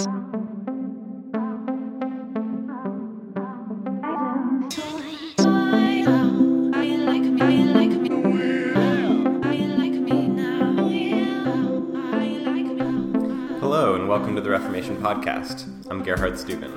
Hello, 0.00 0.08
and 13.94 14.08
welcome 14.08 14.34
to 14.36 14.40
the 14.40 14.48
Reformation 14.48 14.96
Podcast. 14.96 15.68
I'm 15.90 16.02
Gerhard 16.02 16.32
Stübben. 16.34 16.72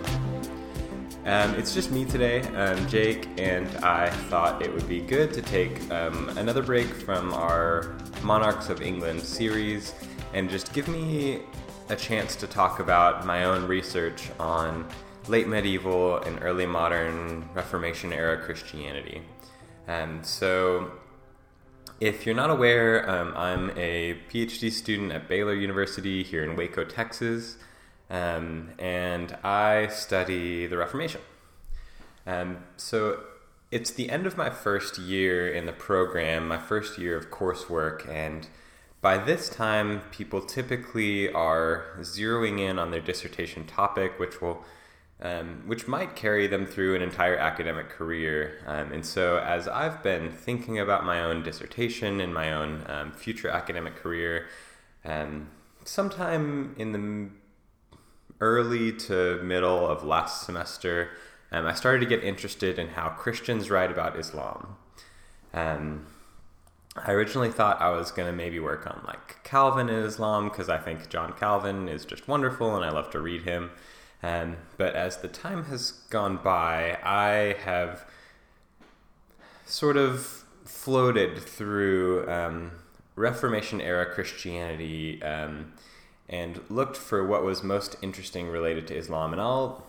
Um, 1.26 1.56
it's 1.56 1.74
just 1.74 1.92
me 1.92 2.04
today, 2.04 2.42
um, 2.42 2.86
Jake, 2.90 3.30
and 3.38 3.70
I 3.78 4.10
thought 4.10 4.62
it 4.62 4.74
would 4.74 4.90
be 4.90 5.00
good 5.00 5.32
to 5.32 5.42
take 5.42 5.90
um, 5.90 6.28
another 6.38 6.62
break 6.62 6.88
from 6.88 7.34
our 7.34 7.96
Monarchs 8.22 8.68
of 8.68 8.82
England 8.82 9.22
series 9.22 9.94
and 10.34 10.50
just 10.50 10.74
give 10.74 10.90
me 10.90 11.44
a 11.90 11.96
chance 11.96 12.36
to 12.38 12.48
talk 12.48 12.80
about 12.80 13.26
my 13.26 13.44
own 13.44 13.68
research 13.68 14.30
on 14.40 14.88
late 15.28 15.48
medieval 15.48 16.18
and 16.18 16.42
early 16.42 16.66
modern 16.66 17.50
Reformation 17.54 18.14
era 18.14 18.38
Christianity. 18.38 19.22
And 19.88 20.26
so, 20.26 20.92
if 22.00 22.26
you're 22.26 22.36
not 22.36 22.50
aware, 22.50 23.10
um, 23.10 23.34
I'm 23.36 23.70
a 23.78 24.18
PhD 24.30 24.72
student 24.72 25.12
at 25.12 25.28
Baylor 25.28 25.54
University 25.54 26.24
here 26.24 26.44
in 26.44 26.56
Waco, 26.56 26.84
Texas, 26.84 27.58
um, 28.10 28.72
and 28.80 29.38
I 29.44 29.88
study 29.88 30.68
the 30.68 30.78
Reformation. 30.78 31.22
Um, 32.26 32.64
so 32.78 33.22
it's 33.72 33.92
the 33.92 34.10
end 34.10 34.26
of 34.26 34.38
my 34.38 34.50
first 34.50 34.98
year 34.98 35.52
in 35.52 35.66
the 35.66 35.74
program, 35.74 36.48
my 36.48 36.58
first 36.58 36.98
year 36.98 37.18
of 37.18 37.30
coursework, 37.30 38.08
and 38.08 38.48
by 39.04 39.18
this 39.18 39.50
time, 39.50 40.02
people 40.12 40.42
typically 40.42 41.30
are 41.34 41.88
zeroing 42.00 42.62
in 42.62 42.80
on 42.80 42.90
their 42.90 43.02
dissertation 43.02 43.66
topic, 43.66 44.18
which 44.18 44.42
will 44.42 44.64
um, 45.22 45.64
which 45.68 45.88
might 45.88 46.16
carry 46.16 46.48
them 46.48 46.66
through 46.66 46.96
an 46.96 47.02
entire 47.02 47.38
academic 47.38 47.90
career. 47.90 48.60
Um, 48.66 48.94
and 48.94 49.06
so, 49.06 49.38
as 49.38 49.68
I've 49.68 50.02
been 50.04 50.32
thinking 50.32 50.80
about 50.80 51.06
my 51.06 51.22
own 51.22 51.44
dissertation 51.44 52.22
and 52.22 52.34
my 52.34 52.54
own 52.54 52.84
um, 52.88 53.12
future 53.12 53.50
academic 53.50 53.98
career, 53.98 54.48
um, 55.04 55.50
sometime 55.84 56.74
in 56.78 56.92
the 56.94 57.30
early 58.40 58.94
to 58.94 59.42
middle 59.44 59.86
of 59.86 60.04
last 60.06 60.46
semester, 60.46 61.10
um, 61.52 61.66
I 61.66 61.74
started 61.74 62.00
to 62.00 62.06
get 62.06 62.24
interested 62.24 62.80
in 62.80 62.88
how 62.88 63.10
Christians 63.10 63.70
write 63.70 63.92
about 63.92 64.18
Islam. 64.18 64.78
Um, 65.54 66.06
I 66.96 67.12
originally 67.12 67.50
thought 67.50 67.82
I 67.82 67.90
was 67.90 68.12
going 68.12 68.28
to 68.28 68.36
maybe 68.36 68.60
work 68.60 68.86
on 68.86 69.04
like 69.08 69.44
Calvin 69.44 69.90
and 69.90 70.06
Islam 70.06 70.50
because 70.50 70.70
I 70.70 70.78
think 70.78 71.10
John 71.10 71.34
Calvin 71.34 71.90
is 71.90 72.06
just 72.06 72.28
wonderful 72.28 72.76
and 72.76 72.86
I 72.86 72.92
love 72.92 73.10
to 73.12 73.20
read 73.20 73.44
him. 73.44 73.72
Um, 74.22 74.58
but 74.78 74.96
as 74.96 75.18
the 75.18 75.28
time 75.28 75.66
has 75.66 75.92
gone 76.10 76.38
by, 76.38 76.98
I 77.04 77.58
have 77.64 78.06
sort 79.66 79.98
of 79.98 80.46
floated 80.66 81.40
through 81.40 82.30
um, 82.30 82.72
Reformation 83.16 83.82
era 83.82 84.06
Christianity 84.06 85.22
um, 85.24 85.74
and 86.30 86.62
looked 86.70 86.96
for 86.96 87.26
what 87.26 87.44
was 87.44 87.64
most 87.64 87.98
interesting 88.02 88.48
related 88.48 88.88
to 88.88 88.96
Islam. 88.96 89.34
And 89.34 89.42
I'll 89.42 89.84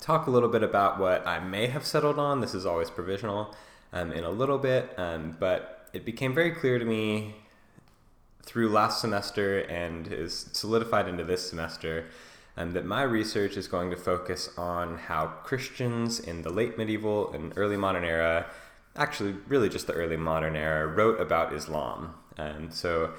talk 0.00 0.26
a 0.26 0.30
little 0.30 0.48
bit 0.48 0.62
about 0.62 0.98
what 0.98 1.26
I 1.26 1.38
may 1.38 1.68
have 1.68 1.86
settled 1.86 2.18
on. 2.18 2.40
This 2.40 2.54
is 2.54 2.66
always 2.66 2.90
provisional 2.90 3.54
um, 3.92 4.12
in 4.12 4.24
a 4.24 4.30
little 4.30 4.58
bit, 4.58 4.92
um, 4.96 5.36
but 5.38 5.88
it 5.92 6.04
became 6.04 6.34
very 6.34 6.50
clear 6.50 6.78
to 6.78 6.84
me 6.84 7.34
through 8.42 8.68
last 8.68 9.00
semester 9.00 9.60
and 9.60 10.12
is 10.12 10.48
solidified 10.52 11.08
into 11.08 11.24
this 11.24 11.48
semester 11.48 12.06
um, 12.56 12.72
that 12.72 12.84
my 12.84 13.02
research 13.02 13.56
is 13.56 13.68
going 13.68 13.90
to 13.90 13.96
focus 13.96 14.50
on 14.56 14.98
how 14.98 15.26
Christians 15.44 16.18
in 16.18 16.42
the 16.42 16.50
late 16.50 16.76
medieval 16.76 17.32
and 17.32 17.52
early 17.56 17.76
modern 17.76 18.04
era, 18.04 18.46
actually, 18.96 19.36
really 19.46 19.68
just 19.68 19.86
the 19.86 19.92
early 19.92 20.16
modern 20.16 20.56
era, 20.56 20.86
wrote 20.86 21.20
about 21.20 21.52
Islam. 21.52 22.14
And 22.36 22.72
so, 22.72 23.12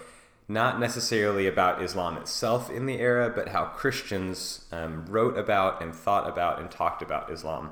not 0.47 0.79
necessarily 0.79 1.45
about 1.47 1.81
Islam 1.81 2.17
itself 2.17 2.69
in 2.69 2.85
the 2.85 2.99
era, 2.99 3.31
but 3.33 3.49
how 3.49 3.65
Christians 3.65 4.65
um, 4.71 5.05
wrote 5.05 5.37
about 5.37 5.81
and 5.81 5.95
thought 5.95 6.27
about 6.27 6.59
and 6.59 6.69
talked 6.69 7.01
about 7.01 7.31
Islam 7.31 7.71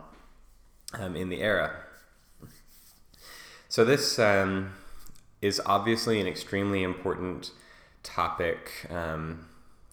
um, 0.94 1.16
in 1.16 1.29
the 1.29 1.41
era. 1.41 1.86
So, 3.77 3.85
this 3.85 4.17
um, 4.17 4.71
is 5.39 5.61
obviously 5.63 6.19
an 6.19 6.25
extremely 6.25 6.81
important 6.81 7.51
topic 8.01 8.88
um, 8.89 9.45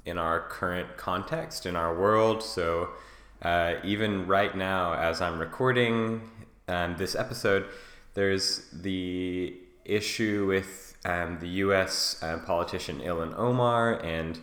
in 0.07 0.17
our 0.17 0.41
current 0.41 0.97
context, 0.97 1.67
in 1.67 1.77
our 1.77 1.95
world. 1.95 2.43
So, 2.43 2.89
uh, 3.43 3.75
even 3.85 4.27
right 4.27 4.57
now, 4.57 4.95
as 4.95 5.21
I'm 5.21 5.39
recording 5.39 6.23
um, 6.67 6.97
this 6.97 7.15
episode, 7.15 7.67
there's 8.15 8.71
the 8.73 9.55
issue 9.85 10.47
with 10.47 10.97
um, 11.05 11.37
the 11.41 11.49
US 11.49 12.23
uh, 12.23 12.39
politician 12.39 13.01
Ilhan 13.01 13.39
Omar 13.39 14.03
and 14.03 14.39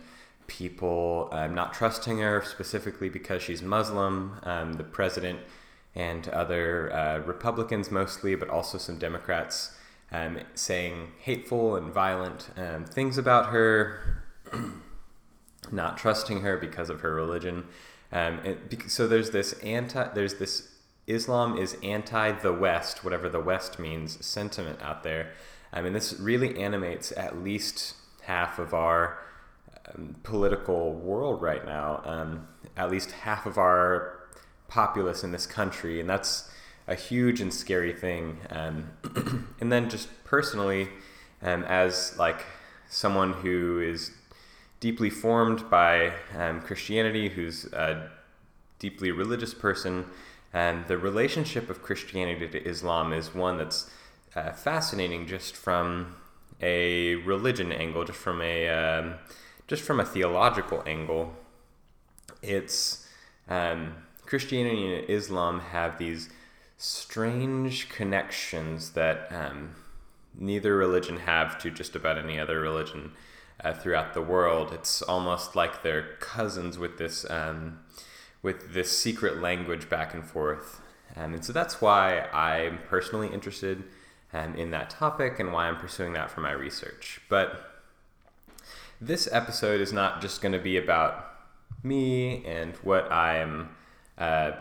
people 0.46 1.28
um, 1.32 1.52
not 1.52 1.74
trusting 1.74 2.18
her 2.18 2.44
specifically 2.46 3.08
because 3.08 3.42
she's 3.42 3.60
Muslim. 3.60 4.38
Um, 4.44 4.74
the 4.74 4.84
president 4.84 5.40
and 5.94 6.28
other 6.28 6.92
uh, 6.92 7.18
Republicans 7.18 7.90
mostly, 7.90 8.34
but 8.34 8.48
also 8.48 8.78
some 8.78 8.98
Democrats 8.98 9.76
um, 10.10 10.38
saying 10.54 11.12
hateful 11.20 11.76
and 11.76 11.92
violent 11.92 12.50
um, 12.56 12.84
things 12.84 13.18
about 13.18 13.46
her, 13.46 14.22
not 15.72 15.96
trusting 15.96 16.40
her 16.40 16.56
because 16.56 16.90
of 16.90 17.00
her 17.00 17.14
religion. 17.14 17.66
Um, 18.10 18.40
it, 18.44 18.90
so 18.90 19.06
there's 19.06 19.30
this 19.30 19.54
anti, 19.60 20.08
there's 20.14 20.34
this 20.34 20.68
Islam 21.06 21.58
is 21.58 21.76
anti 21.82 22.32
the 22.32 22.52
West, 22.52 23.04
whatever 23.04 23.28
the 23.28 23.40
West 23.40 23.78
means, 23.78 24.24
sentiment 24.24 24.80
out 24.82 25.02
there. 25.02 25.32
I 25.72 25.80
mean, 25.80 25.94
this 25.94 26.18
really 26.20 26.58
animates 26.62 27.12
at 27.16 27.42
least 27.42 27.94
half 28.22 28.58
of 28.58 28.74
our 28.74 29.18
um, 29.94 30.16
political 30.22 30.92
world 30.92 31.40
right 31.40 31.64
now. 31.64 32.02
Um, 32.04 32.48
at 32.76 32.90
least 32.90 33.12
half 33.12 33.46
of 33.46 33.58
our 33.58 34.21
populace 34.72 35.22
in 35.22 35.32
this 35.32 35.44
country, 35.44 36.00
and 36.00 36.08
that's 36.08 36.48
a 36.88 36.94
huge 36.94 37.42
and 37.42 37.52
scary 37.52 37.92
thing. 37.92 38.38
Um, 38.48 38.88
and 39.60 39.70
then 39.70 39.90
just 39.90 40.08
personally, 40.24 40.88
um, 41.42 41.62
as 41.64 42.16
like 42.18 42.46
someone 42.88 43.34
who 43.34 43.80
is 43.80 44.12
deeply 44.80 45.10
formed 45.10 45.68
by 45.68 46.14
um, 46.38 46.62
Christianity, 46.62 47.28
who's 47.28 47.66
a 47.66 48.10
deeply 48.78 49.10
religious 49.10 49.52
person, 49.52 50.06
and 50.54 50.86
the 50.86 50.96
relationship 50.96 51.68
of 51.68 51.82
Christianity 51.82 52.48
to 52.48 52.66
Islam 52.66 53.12
is 53.12 53.34
one 53.34 53.58
that's 53.58 53.90
uh, 54.34 54.52
fascinating 54.52 55.26
just 55.26 55.54
from 55.54 56.16
a 56.62 57.16
religion 57.16 57.72
angle, 57.72 58.04
just 58.04 58.18
from 58.18 58.40
a 58.40 58.68
um, 58.70 59.14
just 59.68 59.82
from 59.82 60.00
a 60.00 60.04
theological 60.04 60.82
angle. 60.86 61.34
It's 62.42 63.06
um, 63.48 63.96
Christianity 64.32 64.94
and 64.94 65.10
Islam 65.10 65.60
have 65.60 65.98
these 65.98 66.30
strange 66.78 67.90
connections 67.90 68.92
that 68.92 69.28
um, 69.30 69.74
neither 70.34 70.74
religion 70.74 71.18
have 71.18 71.58
to 71.58 71.70
just 71.70 71.94
about 71.94 72.16
any 72.16 72.38
other 72.40 72.58
religion 72.58 73.12
uh, 73.62 73.74
throughout 73.74 74.14
the 74.14 74.22
world. 74.22 74.72
It's 74.72 75.02
almost 75.02 75.54
like 75.54 75.82
they're 75.82 76.16
cousins 76.18 76.78
with 76.78 76.96
this 76.96 77.28
um, 77.28 77.80
with 78.40 78.72
this 78.72 78.96
secret 78.96 79.42
language 79.42 79.90
back 79.90 80.14
and 80.14 80.24
forth. 80.24 80.80
Um, 81.14 81.34
and 81.34 81.44
so 81.44 81.52
that's 81.52 81.82
why 81.82 82.20
I'm 82.32 82.78
personally 82.88 83.28
interested 83.28 83.84
um, 84.32 84.54
in 84.54 84.70
that 84.70 84.88
topic 84.88 85.40
and 85.40 85.52
why 85.52 85.68
I'm 85.68 85.76
pursuing 85.76 86.14
that 86.14 86.30
for 86.30 86.40
my 86.40 86.52
research. 86.52 87.20
But 87.28 87.82
this 88.98 89.28
episode 89.30 89.82
is 89.82 89.92
not 89.92 90.22
just 90.22 90.40
going 90.40 90.52
to 90.52 90.58
be 90.58 90.78
about 90.78 91.22
me 91.82 92.42
and 92.46 92.76
what 92.76 93.12
I'm 93.12 93.76
uh, 94.18 94.52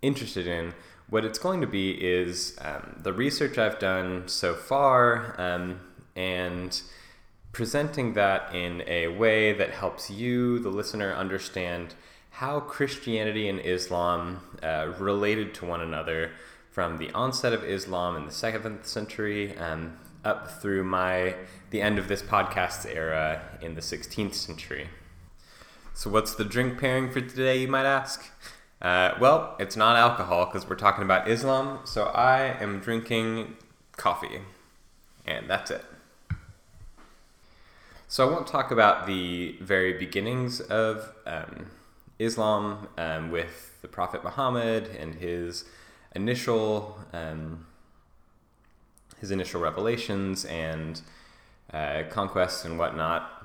interested 0.00 0.46
in. 0.46 0.74
What 1.08 1.24
it's 1.24 1.38
going 1.38 1.60
to 1.60 1.66
be 1.66 1.90
is 1.92 2.56
um, 2.60 2.96
the 3.02 3.12
research 3.12 3.58
I've 3.58 3.78
done 3.78 4.28
so 4.28 4.54
far 4.54 5.34
um, 5.38 5.80
and 6.16 6.80
presenting 7.52 8.14
that 8.14 8.54
in 8.54 8.82
a 8.86 9.08
way 9.08 9.52
that 9.52 9.70
helps 9.70 10.10
you, 10.10 10.58
the 10.58 10.70
listener, 10.70 11.12
understand 11.12 11.94
how 12.30 12.60
Christianity 12.60 13.48
and 13.48 13.60
Islam 13.60 14.40
uh, 14.62 14.92
related 14.98 15.54
to 15.56 15.66
one 15.66 15.82
another 15.82 16.30
from 16.70 16.96
the 16.96 17.10
onset 17.12 17.52
of 17.52 17.62
Islam 17.62 18.16
in 18.16 18.24
the 18.24 18.32
seventh 18.32 18.86
century 18.86 19.56
um, 19.58 19.98
up 20.24 20.50
through 20.62 20.84
my 20.84 21.34
the 21.70 21.82
end 21.82 21.98
of 21.98 22.08
this 22.08 22.22
podcast's 22.22 22.86
era 22.86 23.42
in 23.60 23.74
the 23.74 23.80
16th 23.80 24.34
century. 24.34 24.88
So, 25.94 26.08
what's 26.08 26.34
the 26.34 26.44
drink 26.44 26.78
pairing 26.78 27.10
for 27.10 27.20
today, 27.20 27.60
you 27.60 27.68
might 27.68 27.84
ask? 27.84 28.30
Uh, 28.82 29.14
well, 29.20 29.54
it's 29.60 29.76
not 29.76 29.94
alcohol 29.94 30.44
because 30.46 30.68
we're 30.68 30.74
talking 30.74 31.04
about 31.04 31.28
Islam, 31.28 31.78
so 31.84 32.06
I 32.06 32.56
am 32.60 32.80
drinking 32.80 33.56
coffee, 33.96 34.40
and 35.24 35.48
that's 35.48 35.70
it. 35.70 35.84
So 38.08 38.28
I 38.28 38.32
won't 38.32 38.48
talk 38.48 38.72
about 38.72 39.06
the 39.06 39.56
very 39.60 39.92
beginnings 39.92 40.60
of 40.60 41.12
um, 41.26 41.70
Islam 42.18 42.88
um, 42.98 43.30
with 43.30 43.80
the 43.82 43.88
Prophet 43.88 44.24
Muhammad 44.24 44.88
and 44.98 45.14
his 45.14 45.64
initial 46.16 46.98
um, 47.12 47.66
his 49.20 49.30
initial 49.30 49.60
revelations 49.60 50.44
and 50.44 51.00
uh, 51.72 52.02
conquests 52.10 52.64
and 52.64 52.80
whatnot. 52.80 53.41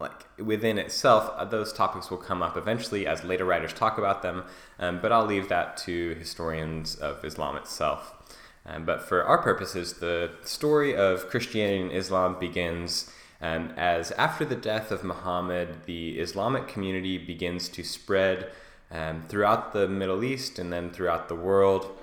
Like 0.00 0.26
within 0.38 0.78
itself, 0.78 1.30
uh, 1.36 1.44
those 1.44 1.72
topics 1.72 2.10
will 2.10 2.18
come 2.18 2.42
up 2.42 2.56
eventually 2.56 3.06
as 3.06 3.22
later 3.22 3.44
writers 3.44 3.74
talk 3.74 3.98
about 3.98 4.22
them, 4.22 4.44
um, 4.78 5.00
but 5.00 5.12
I'll 5.12 5.26
leave 5.26 5.50
that 5.50 5.76
to 5.78 6.14
historians 6.14 6.94
of 6.96 7.22
Islam 7.22 7.56
itself. 7.56 8.14
Um, 8.64 8.86
but 8.86 9.06
for 9.06 9.22
our 9.24 9.38
purposes, 9.38 9.94
the 9.94 10.30
story 10.42 10.96
of 10.96 11.28
Christianity 11.28 11.82
and 11.82 11.92
Islam 11.92 12.38
begins 12.40 13.12
um, 13.42 13.72
as 13.76 14.10
after 14.12 14.44
the 14.44 14.56
death 14.56 14.90
of 14.90 15.04
Muhammad, 15.04 15.84
the 15.86 16.18
Islamic 16.18 16.68
community 16.68 17.16
begins 17.16 17.68
to 17.70 17.82
spread 17.82 18.50
um, 18.90 19.24
throughout 19.28 19.72
the 19.72 19.88
Middle 19.88 20.24
East 20.24 20.58
and 20.58 20.72
then 20.72 20.90
throughout 20.90 21.28
the 21.28 21.34
world. 21.34 21.96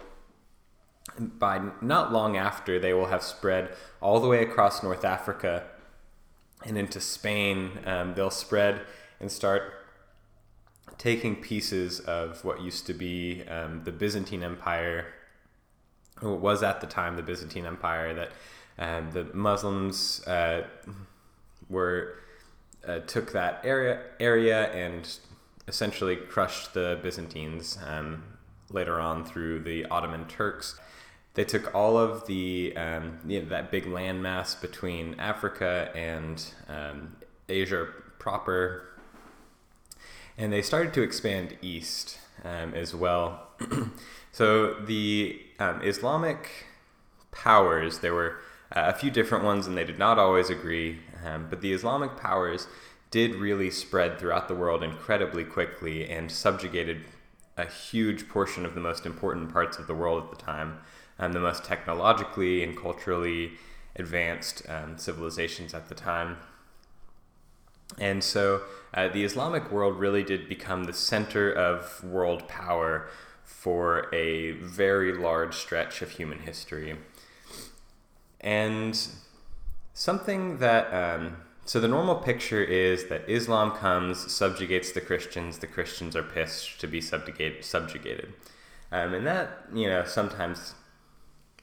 By 1.20 1.62
not 1.82 2.12
long 2.12 2.38
after, 2.38 2.80
they 2.80 2.94
will 2.94 3.08
have 3.08 3.24
spread 3.24 3.70
all 4.02 4.20
the 4.20 4.28
way 4.28 4.44
across 4.44 4.84
North 4.84 5.06
Africa 5.06 5.64
and 6.66 6.78
into 6.78 7.00
Spain. 7.00 7.80
Um, 7.86 8.14
they'll 8.14 8.30
spread 8.30 8.82
and 9.20 9.32
start 9.32 9.74
taking 10.98 11.36
pieces 11.36 12.00
of 12.02 12.44
what 12.44 12.62
used 12.62 12.88
to 12.88 12.94
be 12.94 13.44
um, 13.48 13.84
the 13.84 13.92
Byzantine 13.92 14.44
Empire, 14.44 15.06
or 16.22 16.36
was 16.36 16.64
at 16.64 16.82
the 16.82 16.88
time 16.88 17.16
the 17.16 17.24
Byzantine 17.24 17.66
Empire, 17.66 18.14
that 18.14 18.32
um, 18.80 19.12
the 19.12 19.26
Muslims 19.34 20.26
uh, 20.28 20.64
were 21.70 22.16
uh, 22.88 23.00
took 23.00 23.32
that 23.34 23.62
area 23.64 24.02
area 24.20 24.72
and 24.72 25.20
essentially 25.68 26.16
crushed 26.16 26.74
the 26.74 27.00
Byzantines 27.04 27.78
um, 27.86 28.24
later 28.70 29.00
on 29.00 29.26
through 29.26 29.60
the 29.60 29.86
Ottoman 29.86 30.26
Turks. 30.26 30.80
They 31.38 31.46
took 31.46 31.76
all 31.76 32.00
of 32.00 32.26
the 32.26 32.76
um, 32.76 33.20
you 33.28 33.40
know, 33.40 33.50
that 33.50 33.70
big 33.70 33.86
landmass 33.86 34.60
between 34.60 35.20
Africa 35.20 35.92
and 35.96 36.44
um, 36.68 37.16
Asia 37.48 37.86
proper, 38.18 38.90
and 40.36 40.52
they 40.52 40.64
started 40.64 40.96
to 40.96 41.04
expand 41.04 41.56
east 41.62 42.18
um, 42.44 42.74
as 42.74 42.96
well. 42.96 43.50
so 44.32 44.74
the 44.74 45.40
um, 45.60 45.80
Islamic 45.84 46.50
powers, 47.30 48.00
there 48.00 48.16
were 48.16 48.40
uh, 48.76 48.86
a 48.88 48.94
few 48.94 49.12
different 49.12 49.44
ones, 49.44 49.68
and 49.68 49.78
they 49.78 49.86
did 49.86 50.00
not 50.00 50.18
always 50.18 50.50
agree. 50.50 51.02
Um, 51.24 51.46
but 51.52 51.62
the 51.62 51.72
Islamic 51.72 52.18
powers 52.18 52.66
did 53.12 53.36
really 53.36 53.70
spread 53.70 54.18
throughout 54.18 54.48
the 54.48 54.56
world 54.56 54.82
incredibly 54.82 55.44
quickly 55.44 56.10
and 56.10 56.32
subjugated 56.32 57.04
a 57.58 57.68
huge 57.68 58.28
portion 58.28 58.66
of 58.66 58.74
the 58.74 58.82
most 58.82 59.06
important 59.06 59.54
parts 59.54 59.78
of 59.78 59.86
the 59.86 59.94
world 59.94 60.24
at 60.24 60.32
the 60.32 60.44
time, 60.44 60.80
and 61.20 61.34
the 61.34 61.40
most 61.40 61.64
technologically 61.64 62.64
and 62.64 62.78
culturally 62.78 63.54
advanced 63.96 64.62
um, 64.70 64.98
civilizations 64.98 65.74
at 65.74 65.90
the 65.90 65.96
time. 65.96 66.38
And 67.98 68.24
so 68.24 68.62
uh, 68.94 69.08
the 69.08 69.24
Islamic 69.24 69.72
world 69.72 69.98
really 69.98 70.24
did 70.24 70.50
become 70.50 70.84
the 70.84 70.94
center 70.94 71.52
of 71.52 72.04
world 72.04 72.48
power 72.48 73.08
for 73.44 74.14
a 74.14 74.52
very 74.52 75.14
large 75.14 75.56
stretch 75.56 76.02
of 76.02 76.12
human 76.12 76.40
history. 76.40 76.98
And 78.42 79.00
something 79.94 80.60
that 80.60 80.94
um, 80.94 81.38
so 81.68 81.82
the 81.82 81.88
normal 81.90 82.16
picture 82.16 82.64
is 82.64 83.08
that 83.08 83.28
Islam 83.28 83.72
comes, 83.72 84.32
subjugates 84.32 84.94
the 84.94 85.02
Christians, 85.02 85.58
the 85.58 85.68
Christians 85.68 86.16
are 86.16 86.24
pissed 86.24 86.80
to 86.80 86.88
be 86.88 87.02
subjugated. 87.02 87.66
subjugated. 87.66 88.34
Um, 88.90 89.14
and 89.14 89.28
that, 89.28 89.66
you 89.74 89.90
know, 89.90 90.06
sometimes 90.06 90.76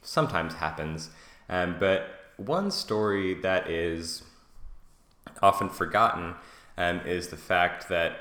sometimes 0.04 0.54
happens. 0.54 1.10
Um, 1.48 1.76
but 1.78 2.08
one 2.36 2.70
story 2.70 3.34
that 3.34 3.68
is 3.68 4.22
often 5.42 5.68
forgotten 5.68 6.34
um, 6.78 7.00
is 7.00 7.28
the 7.28 7.36
fact 7.36 7.88
that 7.88 8.16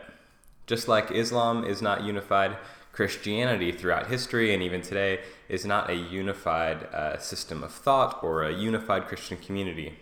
just 0.66 0.88
like 0.88 1.12
Islam 1.12 1.64
is 1.64 1.82
not 1.82 2.04
unified, 2.04 2.58
Christianity 2.92 3.72
throughout 3.72 4.08
history 4.08 4.54
and 4.54 4.62
even 4.62 4.82
today 4.82 5.20
is 5.50 5.66
not 5.66 5.90
a 5.90 5.96
unified 5.96 6.84
uh, 6.94 7.18
system 7.18 7.64
of 7.64 7.72
thought 7.72 8.24
or 8.24 8.44
a 8.44 8.54
unified 8.54 9.08
Christian 9.08 9.38
community 9.38 9.98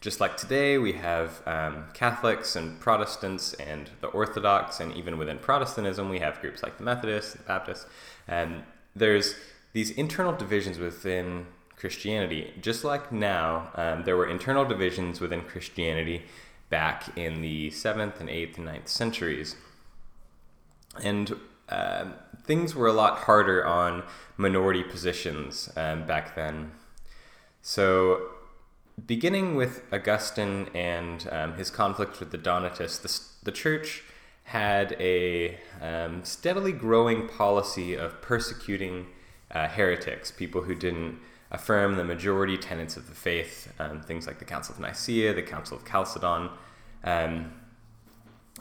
just 0.00 0.20
like 0.20 0.36
today, 0.36 0.78
we 0.78 0.92
have 0.92 1.42
um, 1.46 1.86
Catholics 1.94 2.54
and 2.54 2.78
Protestants 2.78 3.54
and 3.54 3.90
the 4.00 4.06
Orthodox, 4.06 4.78
and 4.78 4.94
even 4.94 5.18
within 5.18 5.38
Protestantism, 5.38 6.08
we 6.08 6.20
have 6.20 6.40
groups 6.40 6.62
like 6.62 6.76
the 6.78 6.84
Methodists, 6.84 7.32
the 7.32 7.42
Baptists, 7.42 7.86
and 8.28 8.62
there's 8.94 9.34
these 9.76 9.90
internal 9.90 10.32
divisions 10.32 10.78
within 10.78 11.44
Christianity. 11.76 12.50
Just 12.62 12.82
like 12.82 13.12
now, 13.12 13.68
um, 13.74 14.04
there 14.04 14.16
were 14.16 14.26
internal 14.26 14.64
divisions 14.64 15.20
within 15.20 15.42
Christianity 15.42 16.22
back 16.70 17.14
in 17.14 17.42
the 17.42 17.68
7th 17.68 18.18
and 18.18 18.30
8th 18.30 18.56
and 18.56 18.68
9th 18.68 18.88
centuries. 18.88 19.54
And 21.04 21.36
uh, 21.68 22.06
things 22.42 22.74
were 22.74 22.86
a 22.86 22.94
lot 22.94 23.18
harder 23.18 23.66
on 23.66 24.04
minority 24.38 24.82
positions 24.82 25.70
um, 25.76 26.06
back 26.06 26.34
then. 26.34 26.70
So 27.60 28.30
beginning 29.06 29.56
with 29.56 29.82
Augustine 29.92 30.70
and 30.74 31.28
um, 31.30 31.52
his 31.56 31.70
conflict 31.70 32.18
with 32.18 32.30
the 32.30 32.38
Donatists, 32.38 32.98
the, 33.42 33.50
the 33.50 33.52
church 33.52 34.04
had 34.44 34.96
a 34.98 35.58
um, 35.82 36.24
steadily 36.24 36.72
growing 36.72 37.28
policy 37.28 37.92
of 37.92 38.22
persecuting 38.22 39.08
uh, 39.56 39.68
heretics, 39.68 40.30
people 40.30 40.62
who 40.62 40.74
didn't 40.74 41.18
affirm 41.50 41.96
the 41.96 42.04
majority 42.04 42.58
tenets 42.58 42.96
of 42.96 43.08
the 43.08 43.14
faith, 43.14 43.72
um, 43.78 44.02
things 44.02 44.26
like 44.26 44.38
the 44.38 44.44
Council 44.44 44.74
of 44.74 44.80
Nicaea, 44.80 45.32
the 45.32 45.42
Council 45.42 45.78
of 45.78 45.84
Chalcedon. 45.84 46.50
Um, 47.04 47.52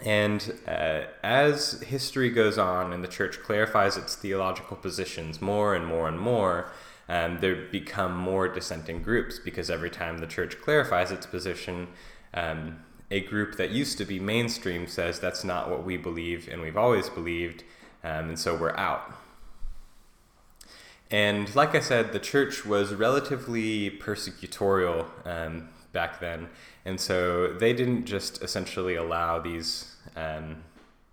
and 0.03 0.53
uh, 0.67 1.01
as 1.23 1.81
history 1.81 2.29
goes 2.29 2.57
on 2.57 2.93
and 2.93 3.03
the 3.03 3.09
church 3.09 3.41
clarifies 3.41 3.97
its 3.97 4.15
theological 4.15 4.77
positions 4.77 5.41
more 5.41 5.75
and 5.75 5.85
more 5.85 6.07
and 6.07 6.19
more, 6.19 6.71
um, 7.09 7.39
there 7.41 7.55
become 7.55 8.15
more 8.15 8.47
dissenting 8.47 9.01
groups 9.01 9.37
because 9.39 9.69
every 9.69 9.89
time 9.89 10.19
the 10.19 10.27
church 10.27 10.61
clarifies 10.61 11.11
its 11.11 11.25
position, 11.25 11.87
um, 12.33 12.77
a 13.11 13.19
group 13.21 13.57
that 13.57 13.71
used 13.71 13.97
to 13.97 14.05
be 14.05 14.19
mainstream 14.19 14.87
says 14.87 15.19
that's 15.19 15.43
not 15.43 15.69
what 15.69 15.83
we 15.83 15.97
believe 15.97 16.47
and 16.51 16.61
we've 16.61 16.77
always 16.77 17.09
believed, 17.09 17.63
um, 18.03 18.29
and 18.29 18.39
so 18.39 18.55
we're 18.55 18.77
out. 18.77 19.13
And 21.11 21.53
like 21.55 21.75
I 21.75 21.79
said, 21.79 22.13
the 22.13 22.19
church 22.19 22.65
was 22.65 22.93
relatively 22.93 23.91
persecutorial 23.91 25.07
um, 25.25 25.69
back 25.93 26.19
then, 26.19 26.49
and 26.83 26.99
so 26.99 27.53
they 27.53 27.73
didn't 27.73 28.05
just 28.05 28.43
essentially 28.43 28.95
allow 28.95 29.39
these 29.39 29.95
um, 30.15 30.63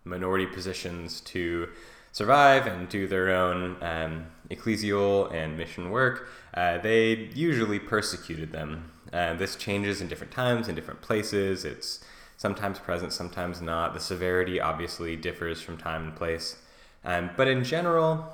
minority 0.04 0.46
positions 0.46 1.20
to 1.20 1.68
survive 2.12 2.66
and 2.66 2.88
do 2.88 3.06
their 3.06 3.30
own 3.30 3.76
um, 3.82 4.26
ecclesial 4.50 5.32
and 5.32 5.56
mission 5.56 5.90
work, 5.90 6.28
uh, 6.54 6.78
they 6.78 7.30
usually 7.34 7.78
persecuted 7.78 8.52
them. 8.52 8.90
Uh, 9.12 9.34
this 9.34 9.56
changes 9.56 10.00
in 10.00 10.08
different 10.08 10.32
times, 10.32 10.68
in 10.68 10.74
different 10.74 11.00
places. 11.00 11.64
It's 11.64 12.04
sometimes 12.36 12.78
present, 12.78 13.12
sometimes 13.12 13.60
not. 13.60 13.94
The 13.94 14.00
severity 14.00 14.60
obviously 14.60 15.16
differs 15.16 15.60
from 15.60 15.78
time 15.78 16.04
and 16.04 16.16
place. 16.16 16.56
Um, 17.04 17.30
but 17.36 17.48
in 17.48 17.64
general, 17.64 18.26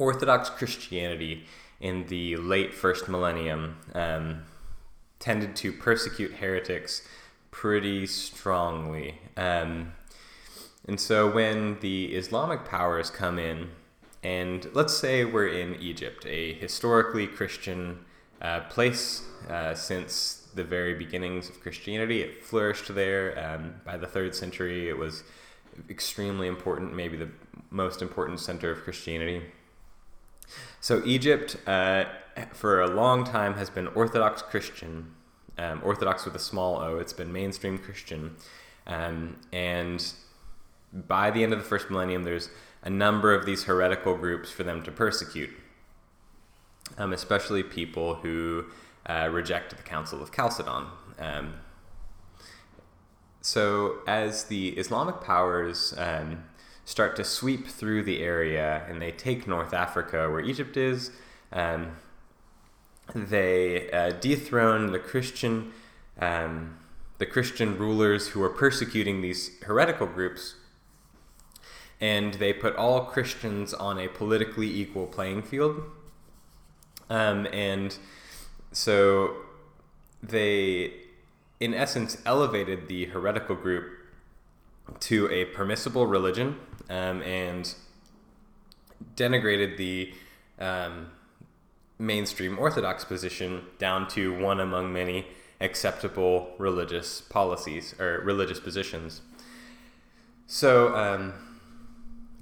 Orthodox 0.00 0.48
Christianity 0.50 1.44
in 1.80 2.06
the 2.06 2.36
late 2.36 2.74
first 2.74 3.08
millennium 3.08 3.76
um, 3.94 4.42
tended 5.18 5.54
to 5.56 5.72
persecute 5.72 6.32
heretics 6.34 7.06
pretty 7.50 8.06
strongly. 8.06 9.20
Um, 9.36 9.92
and 10.88 10.98
so 10.98 11.30
when 11.30 11.78
the 11.80 12.06
Islamic 12.14 12.64
powers 12.64 13.10
come 13.10 13.38
in, 13.38 13.70
and 14.22 14.68
let's 14.74 14.96
say 14.96 15.24
we're 15.24 15.48
in 15.48 15.76
Egypt, 15.76 16.26
a 16.26 16.54
historically 16.54 17.26
Christian 17.26 18.00
uh, 18.40 18.60
place 18.60 19.22
uh, 19.48 19.74
since 19.74 20.48
the 20.54 20.64
very 20.64 20.94
beginnings 20.94 21.48
of 21.48 21.60
Christianity. 21.60 22.22
It 22.22 22.42
flourished 22.42 22.94
there. 22.94 23.38
Um, 23.38 23.74
by 23.84 23.96
the 23.96 24.06
third 24.06 24.34
century, 24.34 24.88
it 24.88 24.96
was 24.96 25.22
extremely 25.88 26.48
important, 26.48 26.94
maybe 26.94 27.16
the 27.16 27.28
most 27.70 28.02
important 28.02 28.40
center 28.40 28.70
of 28.70 28.82
Christianity. 28.82 29.42
So, 30.80 31.02
Egypt, 31.04 31.56
uh, 31.66 32.04
for 32.52 32.80
a 32.80 32.88
long 32.88 33.24
time, 33.24 33.54
has 33.54 33.70
been 33.70 33.88
Orthodox 33.88 34.42
Christian, 34.42 35.14
um, 35.58 35.80
Orthodox 35.84 36.24
with 36.24 36.34
a 36.34 36.38
small 36.38 36.80
o. 36.80 36.98
It's 36.98 37.12
been 37.12 37.32
mainstream 37.32 37.78
Christian. 37.78 38.36
Um, 38.86 39.36
and 39.52 40.04
by 40.92 41.30
the 41.30 41.42
end 41.42 41.52
of 41.52 41.58
the 41.58 41.64
first 41.64 41.90
millennium, 41.90 42.24
there's 42.24 42.50
a 42.82 42.90
number 42.90 43.34
of 43.34 43.46
these 43.46 43.64
heretical 43.64 44.16
groups 44.16 44.50
for 44.50 44.62
them 44.62 44.82
to 44.84 44.90
persecute, 44.90 45.50
um, 46.98 47.12
especially 47.12 47.62
people 47.62 48.16
who 48.16 48.64
uh, 49.06 49.28
reject 49.30 49.76
the 49.76 49.82
Council 49.82 50.22
of 50.22 50.34
Chalcedon. 50.34 50.86
Um, 51.18 51.54
so, 53.42 53.98
as 54.06 54.44
the 54.44 54.70
Islamic 54.70 55.20
powers 55.20 55.94
um, 55.96 56.44
start 56.90 57.14
to 57.16 57.24
sweep 57.24 57.68
through 57.68 58.02
the 58.02 58.20
area 58.20 58.84
and 58.88 59.00
they 59.00 59.12
take 59.12 59.46
North 59.46 59.72
Africa, 59.72 60.28
where 60.28 60.40
Egypt 60.40 60.76
is, 60.76 61.12
um, 61.52 61.96
they 63.14 63.90
uh, 63.90 64.10
dethrone 64.20 64.90
the 64.90 64.98
Christian, 64.98 65.72
um, 66.20 66.78
the 67.18 67.26
Christian 67.26 67.78
rulers 67.78 68.28
who 68.28 68.40
were 68.40 68.48
persecuting 68.48 69.20
these 69.20 69.62
heretical 69.62 70.06
groups, 70.06 70.56
and 72.00 72.34
they 72.34 72.52
put 72.52 72.74
all 72.76 73.04
Christians 73.04 73.72
on 73.72 73.98
a 73.98 74.08
politically 74.08 74.68
equal 74.68 75.06
playing 75.06 75.42
field. 75.42 75.82
Um, 77.08 77.46
and 77.52 77.96
so 78.72 79.36
they 80.22 80.94
in 81.60 81.74
essence, 81.74 82.16
elevated 82.24 82.88
the 82.88 83.04
heretical 83.04 83.54
group 83.54 83.99
to 85.00 85.30
a 85.30 85.44
permissible 85.46 86.06
religion 86.06 86.56
um, 86.88 87.22
and 87.22 87.74
denigrated 89.16 89.76
the 89.76 90.12
um, 90.58 91.08
mainstream 91.98 92.58
Orthodox 92.58 93.04
position 93.04 93.64
down 93.78 94.08
to 94.08 94.38
one 94.38 94.60
among 94.60 94.92
many 94.92 95.26
acceptable 95.60 96.54
religious 96.58 97.20
policies 97.20 97.94
or 98.00 98.20
religious 98.24 98.58
positions. 98.58 99.20
So, 100.46 100.94
um, 100.96 101.34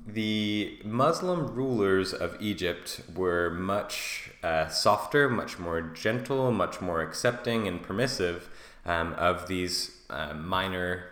the 0.07 0.79
Muslim 0.85 1.55
rulers 1.55 2.15
of 2.15 2.35
Egypt 2.41 3.03
were 3.15 3.51
much 3.51 4.31
uh, 4.43 4.69
softer, 4.69 5.29
much 5.29 5.59
more 5.59 5.83
gentle, 5.83 6.51
much 6.51 6.81
more 6.81 7.03
accepting 7.03 7.69
and 7.69 7.83
permissive 7.83 8.49
um, 8.87 9.13
of 9.15 9.49
these 9.49 9.99
uh, 10.09 10.33
minor 10.33 11.11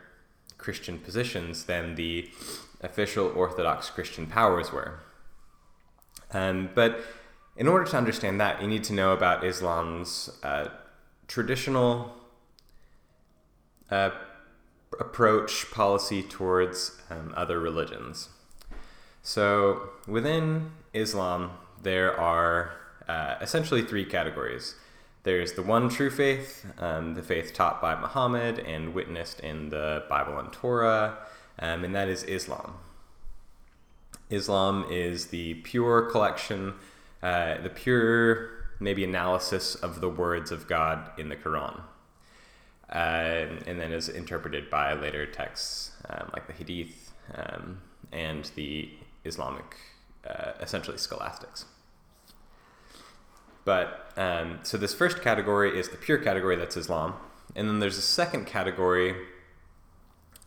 Christian 0.67 0.99
positions 0.99 1.67
than 1.67 1.95
the 1.95 2.29
official 2.81 3.29
Orthodox 3.37 3.89
Christian 3.89 4.27
powers 4.27 4.73
were. 4.73 4.99
Um, 6.33 6.71
but 6.75 7.05
in 7.57 7.69
order 7.69 7.85
to 7.93 7.97
understand 7.97 8.41
that, 8.41 8.61
you 8.61 8.67
need 8.67 8.83
to 8.91 8.93
know 8.93 9.13
about 9.13 9.45
Islam's 9.45 10.29
uh, 10.43 10.71
traditional 11.29 12.17
uh, 13.93 14.11
approach, 14.99 15.71
policy 15.71 16.21
towards 16.25 17.01
um, 17.11 17.33
other 17.37 17.61
religions. 17.61 18.29
So 19.23 19.91
within 20.09 20.73
Islam, 20.93 21.53
there 21.81 22.19
are 22.19 22.73
uh, 23.07 23.37
essentially 23.41 23.83
three 23.83 24.05
categories 24.05 24.75
there's 25.26 25.54
the 25.54 25.62
one 25.62 25.88
true 25.88 26.09
faith, 26.09 26.64
um, 26.78 27.14
the 27.14 27.23
faith 27.23 27.52
taught 27.52 27.83
by 27.83 27.97
Muhammad 27.97 28.61
and 28.61 28.95
witnessed 28.95 29.40
in 29.40 29.71
the 29.71 30.04
Bible 30.09 30.38
and 30.38 30.52
Torah, 30.52 31.18
um, 31.59 31.83
and 31.83 31.92
that 31.97 32.09
is 32.09 32.23
Islam. 32.23 32.75
Islam 34.30 34.87
is 34.88 35.26
the 35.26 35.54
pure 35.54 36.02
collection, 36.02 36.75
uh, 37.25 37.61
the 37.61 37.71
pure 37.71 38.50
maybe 38.78 39.02
analysis 39.02 39.75
of 39.75 40.00
the 40.00 40.09
words 40.09 40.52
of 40.52 40.68
God 40.68 41.11
in 41.18 41.28
the 41.28 41.35
Quran, 41.35 41.80
uh, 42.88 43.59
and 43.66 43.80
then 43.80 43.90
is 43.90 44.09
interpreted 44.09 44.71
by 44.71 44.95
later 44.95 45.26
texts 45.26 45.90
um, 46.09 46.30
like 46.35 46.47
the 46.47 46.52
Hadith 46.52 47.12
um, 47.35 47.78
and 48.12 48.49
the 48.54 48.90
Islamic, 49.25 49.75
uh, 50.25 50.52
essentially 50.61 50.99
scholastics. 50.99 51.64
But 53.67 54.13
um, 54.17 54.61
so 54.63 54.79
this 54.79 54.95
first 54.95 55.21
category 55.21 55.77
is 55.79 55.89
the 55.89 55.97
pure 55.97 56.19
category 56.19 56.55
that's 56.55 56.77
Islam, 56.77 57.15
and 57.57 57.69
then 57.69 57.81
there's 57.81 57.99
a 57.99 58.03
second 58.03 58.47
category 58.47 59.17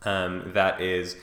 um, 0.03 0.51
that 0.53 0.79
is 0.79 1.17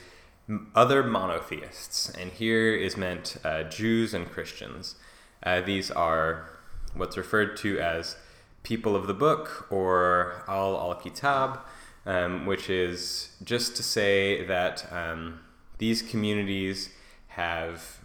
other 0.75 1.01
monotheists, 1.01 2.11
and 2.11 2.31
here 2.31 2.73
is 2.75 2.95
meant 2.95 3.37
uh, 3.43 3.63
Jews 3.63 4.13
and 4.13 4.29
Christians. 4.29 4.95
Uh, 5.41 5.59
these 5.59 5.89
are 5.89 6.47
what's 6.93 7.17
referred 7.17 7.57
to 7.57 7.79
as 7.79 8.15
people 8.61 8.95
of 8.95 9.07
the 9.07 9.13
book 9.15 9.65
or 9.71 10.43
ahl 10.47 10.75
al-kitab, 10.79 11.59
um, 12.05 12.45
which 12.45 12.69
is 12.69 13.29
just 13.43 13.75
to 13.75 13.81
say 13.81 14.45
that 14.45 14.85
um, 14.93 15.39
these 15.79 16.03
communities 16.03 16.91
have 17.29 18.01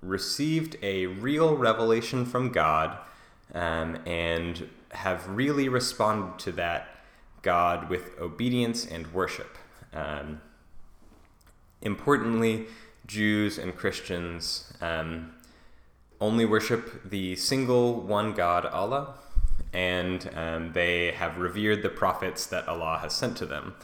received 0.00 0.76
a 0.80 1.06
real 1.06 1.56
revelation 1.56 2.24
from 2.24 2.52
God 2.52 2.98
um, 3.54 3.98
and 4.06 4.68
have 4.90 5.28
really 5.28 5.68
responded 5.68 6.38
to 6.40 6.52
that 6.52 6.88
God 7.42 7.88
with 7.88 8.18
obedience 8.20 8.86
and 8.86 9.12
worship. 9.12 9.56
Um, 9.92 10.40
importantly, 11.82 12.66
Jews 13.06 13.58
and 13.58 13.76
Christians 13.76 14.72
um, 14.80 15.32
only 16.20 16.44
worship 16.44 17.08
the 17.08 17.36
single 17.36 18.00
one 18.00 18.32
God, 18.32 18.66
Allah, 18.66 19.14
and 19.72 20.30
um, 20.34 20.72
they 20.72 21.12
have 21.12 21.38
revered 21.38 21.82
the 21.82 21.88
prophets 21.88 22.46
that 22.46 22.66
Allah 22.66 22.98
has 23.02 23.14
sent 23.14 23.36
to 23.38 23.46
them. 23.46 23.74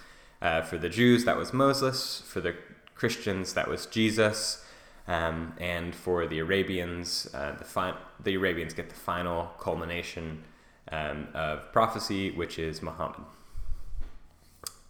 Uh, 0.41 0.63
for 0.63 0.77
the 0.77 0.89
Jews, 0.89 1.25
that 1.25 1.37
was 1.37 1.53
Moses. 1.53 2.23
For 2.27 2.41
the 2.41 2.57
Christians, 2.95 3.55
that 3.55 3.69
was 3.69 3.87
Jesus. 3.87 4.65
Um, 5.09 5.55
and 5.59 5.95
for 5.95 6.27
the 6.27 6.39
Arabians, 6.39 7.29
uh, 7.35 7.57
the, 7.59 7.65
fi- 7.65 7.97
the 8.23 8.35
Arabians 8.35 8.73
get 8.73 8.89
the 8.89 8.95
final 8.95 9.51
culmination 9.59 10.45
um, 10.91 11.29
of 11.35 11.73
prophecy, 11.73 12.31
which 12.31 12.59
is 12.59 12.83
Muhammad. 12.83 13.23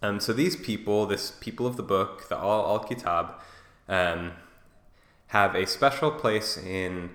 Um, 0.03 0.19
so 0.19 0.33
these 0.33 0.55
people, 0.55 1.05
this 1.05 1.31
people 1.31 1.65
of 1.65 1.77
the 1.77 1.83
book, 1.83 2.27
the 2.29 2.37
Ahl 2.37 2.77
al-Kitab, 2.77 3.35
um, 3.87 4.33
have 5.27 5.55
a 5.55 5.65
special 5.65 6.11
place 6.11 6.57
in 6.57 7.09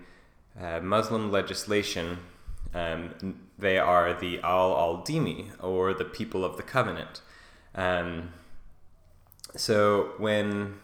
uh, 0.60 0.80
Muslim 0.80 1.30
legislation. 1.30 2.18
Um, 2.74 3.40
they 3.58 3.78
are 3.78 4.18
the 4.18 4.40
Ahl 4.42 4.76
al-Dhimmi, 4.76 5.62
or 5.62 5.94
the 5.94 6.04
people 6.04 6.44
of 6.44 6.56
the 6.56 6.62
covenant. 6.62 7.20
Um, 7.74 8.32
so 9.54 10.12
when 10.18 10.80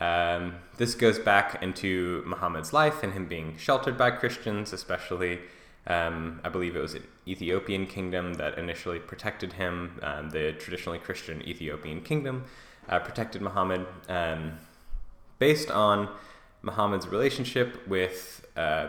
um, 0.00 0.56
this 0.76 0.94
goes 0.94 1.18
back 1.18 1.62
into 1.62 2.22
Muhammad's 2.26 2.72
life 2.72 3.02
and 3.02 3.12
him 3.12 3.26
being 3.26 3.56
sheltered 3.56 3.96
by 3.96 4.10
Christians, 4.10 4.72
especially. 4.72 5.40
Um, 5.86 6.40
I 6.42 6.48
believe 6.48 6.76
it 6.76 6.80
was 6.80 6.94
an 6.94 7.04
Ethiopian 7.28 7.86
kingdom 7.86 8.34
that 8.34 8.58
initially 8.58 8.98
protected 8.98 9.54
him. 9.54 10.00
Um, 10.02 10.30
the 10.30 10.52
traditionally 10.52 10.98
Christian 10.98 11.46
Ethiopian 11.46 12.00
kingdom 12.00 12.44
uh, 12.88 12.98
protected 13.00 13.42
Muhammad 13.42 13.86
um, 14.08 14.58
based 15.38 15.70
on 15.70 16.08
Muhammad's 16.62 17.06
relationship 17.06 17.86
with 17.86 18.46
uh, 18.56 18.88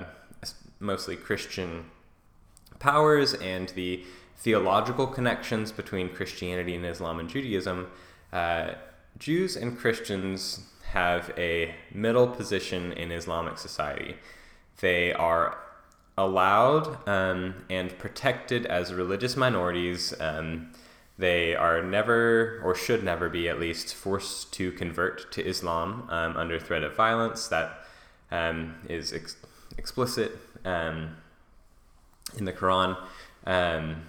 mostly 0.79 1.15
Christian 1.15 1.85
powers 2.79 3.33
and 3.33 3.69
the 3.69 4.03
theological 4.37 5.07
connections 5.07 5.71
between 5.71 6.09
Christianity 6.09 6.75
and 6.75 6.85
Islam 6.85 7.19
and 7.19 7.29
Judaism. 7.29 7.87
Uh, 8.31 8.73
Jews 9.17 9.55
and 9.55 9.77
Christians 9.77 10.67
have 10.95 11.31
a 11.37 11.75
middle 11.93 12.25
position 12.25 12.93
in 12.93 13.11
Islamic 13.11 13.57
society. 13.57 14.15
They 14.79 15.11
are 15.13 15.57
allowed 16.17 17.05
um, 17.07 17.65
and 17.69 17.97
protected 17.99 18.65
as 18.65 18.93
religious 18.93 19.35
minorities. 19.35 20.13
Um, 20.21 20.71
they 21.17 21.53
are 21.53 21.83
never, 21.83 22.61
or 22.63 22.75
should 22.75 23.03
never 23.03 23.27
be 23.29 23.49
at 23.49 23.59
least, 23.59 23.93
forced 23.93 24.53
to 24.53 24.71
convert 24.71 25.31
to 25.33 25.45
Islam 25.45 26.07
um, 26.09 26.37
under 26.37 26.57
threat 26.59 26.83
of 26.83 26.95
violence. 26.95 27.49
That 27.49 27.85
um, 28.31 28.75
is 28.87 29.11
ex- 29.11 29.35
explicit 29.77 30.31
um, 30.63 31.17
in 32.37 32.45
the 32.45 32.53
Quran. 32.53 32.97
Um, 33.45 34.03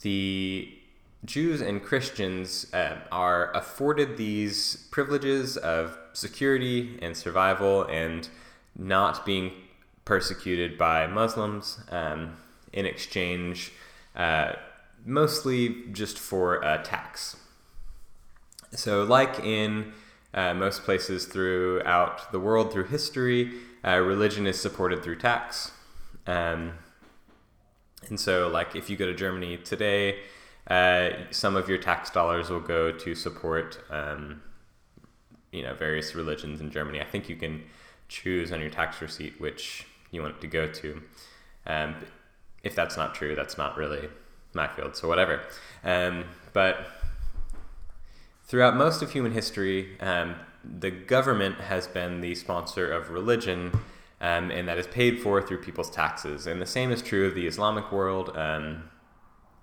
the 0.00 0.72
Jews 1.24 1.60
and 1.60 1.82
Christians 1.82 2.66
uh, 2.74 2.96
are 3.12 3.52
afforded 3.52 4.16
these 4.16 4.88
privileges 4.90 5.56
of 5.56 5.96
security 6.12 6.98
and 7.00 7.16
survival 7.16 7.84
and 7.84 8.28
not 8.76 9.24
being 9.24 9.52
persecuted 10.04 10.76
by 10.76 11.06
Muslims 11.06 11.78
um, 11.90 12.36
in 12.72 12.86
exchange, 12.86 13.72
uh, 14.16 14.52
mostly 15.04 15.84
just 15.92 16.18
for 16.18 16.56
a 16.56 16.82
tax. 16.82 17.36
So, 18.72 19.04
like 19.04 19.38
in 19.40 19.92
uh, 20.34 20.54
most 20.54 20.82
places 20.82 21.26
throughout 21.26 22.32
the 22.32 22.40
world 22.40 22.72
through 22.72 22.86
history, 22.86 23.52
uh, 23.84 23.98
religion 23.98 24.46
is 24.46 24.60
supported 24.60 25.04
through 25.04 25.16
tax. 25.16 25.70
Um, 26.26 26.72
and 28.08 28.18
so, 28.18 28.48
like 28.48 28.74
if 28.74 28.90
you 28.90 28.96
go 28.96 29.06
to 29.06 29.14
Germany 29.14 29.58
today, 29.58 30.16
uh, 30.68 31.10
some 31.30 31.56
of 31.56 31.68
your 31.68 31.78
tax 31.78 32.10
dollars 32.10 32.50
will 32.50 32.60
go 32.60 32.92
to 32.92 33.14
support, 33.14 33.80
um, 33.90 34.42
you 35.50 35.62
know, 35.62 35.74
various 35.74 36.14
religions 36.14 36.60
in 36.60 36.70
Germany. 36.70 37.00
I 37.00 37.04
think 37.04 37.28
you 37.28 37.36
can 37.36 37.62
choose 38.08 38.52
on 38.52 38.60
your 38.60 38.70
tax 38.70 39.00
receipt 39.00 39.40
which 39.40 39.86
you 40.10 40.22
want 40.22 40.36
it 40.36 40.40
to 40.42 40.46
go 40.46 40.66
to. 40.68 41.02
Um, 41.66 41.96
if 42.62 42.74
that's 42.74 42.96
not 42.96 43.14
true, 43.14 43.34
that's 43.34 43.58
not 43.58 43.76
really 43.76 44.08
my 44.54 44.68
field, 44.68 44.96
so 44.96 45.08
whatever. 45.08 45.40
Um, 45.82 46.24
but 46.52 46.86
throughout 48.44 48.76
most 48.76 49.02
of 49.02 49.12
human 49.12 49.32
history, 49.32 49.98
um, 50.00 50.36
the 50.62 50.90
government 50.90 51.56
has 51.56 51.88
been 51.88 52.20
the 52.20 52.34
sponsor 52.34 52.90
of 52.90 53.10
religion, 53.10 53.72
um, 54.20 54.50
and 54.50 54.68
that 54.68 54.78
is 54.78 54.86
paid 54.86 55.20
for 55.20 55.42
through 55.42 55.58
people's 55.58 55.90
taxes. 55.90 56.46
And 56.46 56.62
the 56.62 56.66
same 56.66 56.92
is 56.92 57.02
true 57.02 57.26
of 57.26 57.34
the 57.34 57.46
Islamic 57.46 57.90
world 57.90 58.36
um, 58.36 58.84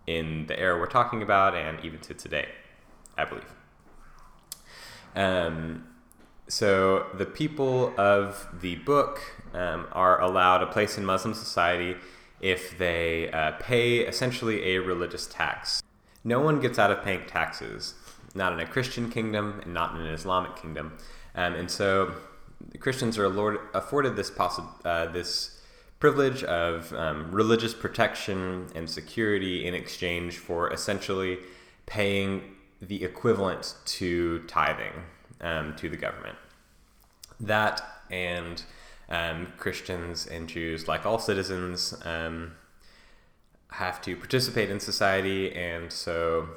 in 0.10 0.48
the 0.48 0.60
era 0.60 0.80
we're 0.80 0.88
talking 0.88 1.22
about, 1.22 1.54
and 1.56 1.80
even 1.86 2.00
to 2.00 2.14
today, 2.16 2.48
I 3.16 3.26
believe. 3.26 3.54
Um, 5.16 5.88
so 6.48 7.06
the 7.14 7.28
people 7.28 7.94
of 7.96 8.48
the 8.60 8.76
book 8.78 9.22
um, 9.54 9.88
are 9.92 10.20
allowed 10.20 10.64
a 10.64 10.66
place 10.66 10.98
in 10.98 11.06
Muslim 11.06 11.36
society 11.36 11.96
if 12.42 12.76
they 12.80 13.30
uh, 13.32 13.52
pay 13.60 14.00
essentially 14.00 14.74
a 14.74 14.80
religious 14.80 15.28
tax. 15.28 15.84
No 16.24 16.40
one 16.40 16.60
gets 16.60 16.80
out 16.80 16.90
of 16.90 17.04
paying 17.04 17.28
taxes, 17.28 17.94
not 18.34 18.52
in 18.54 18.60
a 18.60 18.66
Christian 18.66 19.12
kingdom 19.12 19.60
and 19.64 19.74
not 19.76 19.94
in 19.94 20.02
an 20.02 20.14
Islamic 20.14 20.56
kingdom. 20.56 20.98
Um, 21.36 21.54
and 21.54 21.70
so 21.70 22.14
Christians 22.80 23.20
are 23.20 23.60
afforded 23.74 24.16
this, 24.16 24.32
possi- 24.32 24.68
uh, 24.84 25.06
this 25.12 25.59
privilege 26.00 26.44
of 26.46 26.94
um, 26.94 27.32
religious 27.32 27.74
protection 27.74 28.68
and 28.74 28.90
security 28.90 29.68
in 29.68 29.74
exchange 29.74 30.38
for 30.38 30.72
essentially 30.72 31.38
paying 31.86 32.42
the 32.82 33.04
equivalent 33.04 33.76
to 33.86 34.40
tithing 34.48 34.94
um, 35.42 35.76
to 35.76 35.90
the 35.90 35.98
government. 35.98 36.38
That 37.40 37.82
and 38.10 38.64
um, 39.10 39.48
Christians 39.58 40.26
and 40.26 40.48
Jews, 40.48 40.88
like 40.88 41.06
all 41.06 41.20
citizens, 41.20 41.94
um, 42.06 42.54
have 43.72 44.02
to 44.02 44.16
participate 44.16 44.70
in 44.70 44.80
society, 44.80 45.54
and 45.54 45.92
so 45.92 46.50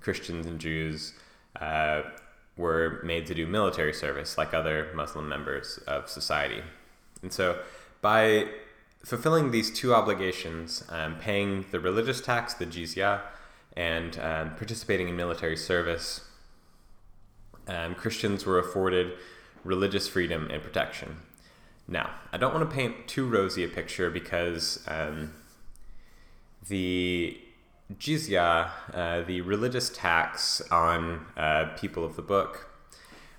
Christians 0.00 0.46
and 0.46 0.58
Jews 0.58 1.14
uh, 1.60 2.02
were 2.56 3.00
made 3.04 3.26
to 3.26 3.34
do 3.34 3.46
military 3.46 3.92
service 3.92 4.36
like 4.36 4.52
other 4.52 4.90
Muslim 4.94 5.28
members 5.28 5.78
of 5.86 6.08
society. 6.08 6.62
And 7.22 7.32
so, 7.32 7.58
by 8.02 8.48
fulfilling 9.04 9.50
these 9.50 9.70
two 9.70 9.94
obligations, 9.94 10.84
um, 10.88 11.16
paying 11.18 11.66
the 11.70 11.80
religious 11.80 12.20
tax, 12.20 12.54
the 12.54 12.66
jizya, 12.66 13.20
and 13.76 14.18
um, 14.18 14.54
participating 14.56 15.08
in 15.08 15.16
military 15.16 15.56
service, 15.56 16.22
um, 17.66 17.94
Christians 17.94 18.44
were 18.44 18.58
afforded 18.58 19.12
religious 19.64 20.08
freedom 20.08 20.48
and 20.50 20.62
protection. 20.62 21.16
Now, 21.86 22.10
I 22.32 22.38
don't 22.38 22.54
want 22.54 22.68
to 22.68 22.74
paint 22.74 23.08
too 23.08 23.26
rosy 23.26 23.64
a 23.64 23.68
picture 23.68 24.10
because 24.10 24.84
um, 24.86 25.32
the 26.68 27.38
jizya, 27.98 28.70
uh, 28.92 29.22
the 29.22 29.40
religious 29.40 29.90
tax 29.90 30.60
on 30.70 31.26
uh, 31.36 31.70
people 31.76 32.04
of 32.04 32.16
the 32.16 32.22
book, 32.22 32.68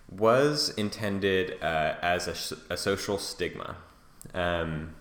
was 0.09 0.69
intended 0.71 1.61
uh, 1.61 1.95
as 2.01 2.27
a, 2.27 2.73
a, 2.73 2.75
social 2.75 3.17
stigma. 3.17 3.77
Um, 4.33 4.95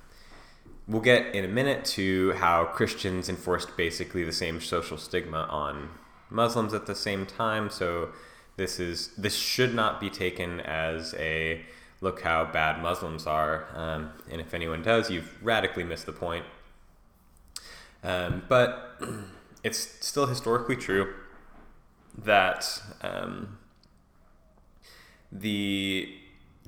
we'll 0.91 1.01
get 1.01 1.35
in 1.35 1.45
a 1.45 1.49
minute 1.49 1.85
to 1.85 2.33
how 2.33 2.65
Christians 2.65 3.29
enforced 3.29 3.77
basically 3.77 4.25
the 4.25 4.33
same 4.33 4.61
social 4.61 4.99
stigma 4.99 5.47
on 5.49 5.91
Muslims 6.29 6.75
at 6.75 6.87
the 6.87 6.97
same 6.97 7.25
time. 7.27 7.71
So 7.71 8.09
this 8.57 8.81
is 8.81 9.09
this 9.17 9.35
should 9.37 9.73
not 9.73 10.01
be 10.01 10.11
taken 10.11 10.61
as 10.61 11.15
a 11.15 11.63
look 12.01 12.23
how 12.23 12.45
bad 12.45 12.83
Muslims 12.83 13.27
are. 13.27 13.69
Um, 13.75 14.11
and 14.31 14.41
if 14.41 14.53
anyone 14.53 14.83
does, 14.83 15.11
you've 15.11 15.41
radically 15.43 15.85
missed 15.85 16.07
the 16.07 16.13
point. 16.13 16.45
Um, 18.03 18.43
but 18.49 19.01
it's 19.63 19.79
still 20.05 20.27
historically 20.27 20.77
true 20.77 21.15
that 22.19 22.83
um, 23.03 23.59
the 25.31 26.13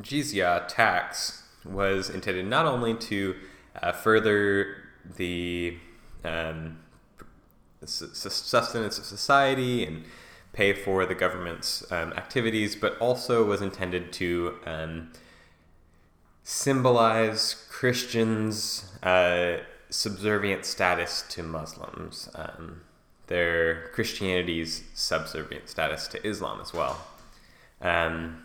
jizya 0.01 0.69
tax 0.69 1.43
was 1.65 2.09
intended 2.09 2.47
not 2.47 2.67
only 2.67 2.95
to 2.95 3.35
uh, 3.81 3.93
further 3.93 4.77
the 5.17 5.77
um, 6.25 6.79
sustenance 7.85 8.99
of 8.99 9.05
society 9.05 9.85
and 9.85 10.05
pay 10.53 10.73
for 10.73 11.07
the 11.07 11.15
government's 11.15 11.91
um, 11.91 12.13
activities, 12.13 12.77
but 12.77 12.97
also 12.99 13.45
was 13.45 13.63
intended 13.63 14.13
to 14.13 14.57
um, 14.67 15.11
symbolize 16.43 17.67
Christians' 17.71 18.93
uh, 19.03 19.59
subservient 19.89 20.65
status 20.65 21.25
to 21.31 21.43
Muslims, 21.43 22.29
um, 22.35 22.83
their 23.29 23.89
Christianity's 23.89 24.85
subservient 24.95 25.69
status 25.69 26.07
to 26.09 26.27
Islam 26.27 26.61
as 26.61 26.73
well. 26.73 27.07
Um, 27.81 28.45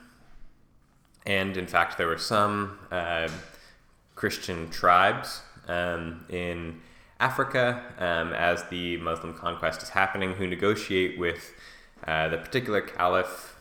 and 1.26 1.58
in 1.58 1.68
fact, 1.68 1.98
there 1.98 2.08
were 2.08 2.18
some 2.18 2.80
uh, 2.90 3.28
Christian 4.18 4.70
tribes 4.70 5.42
um, 5.68 6.26
in 6.28 6.82
Africa 7.20 7.82
um, 8.00 8.34
as 8.34 8.64
the 8.66 8.98
Muslim 8.98 9.34
conquest 9.34 9.84
is 9.84 9.90
happening 9.90 10.34
who 10.34 10.48
negotiate 10.48 11.18
with 11.18 11.54
uh, 12.06 12.28
the 12.28 12.38
particular 12.38 12.82
caliph 12.82 13.56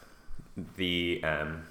the 0.77 1.23
um, 1.23 1.65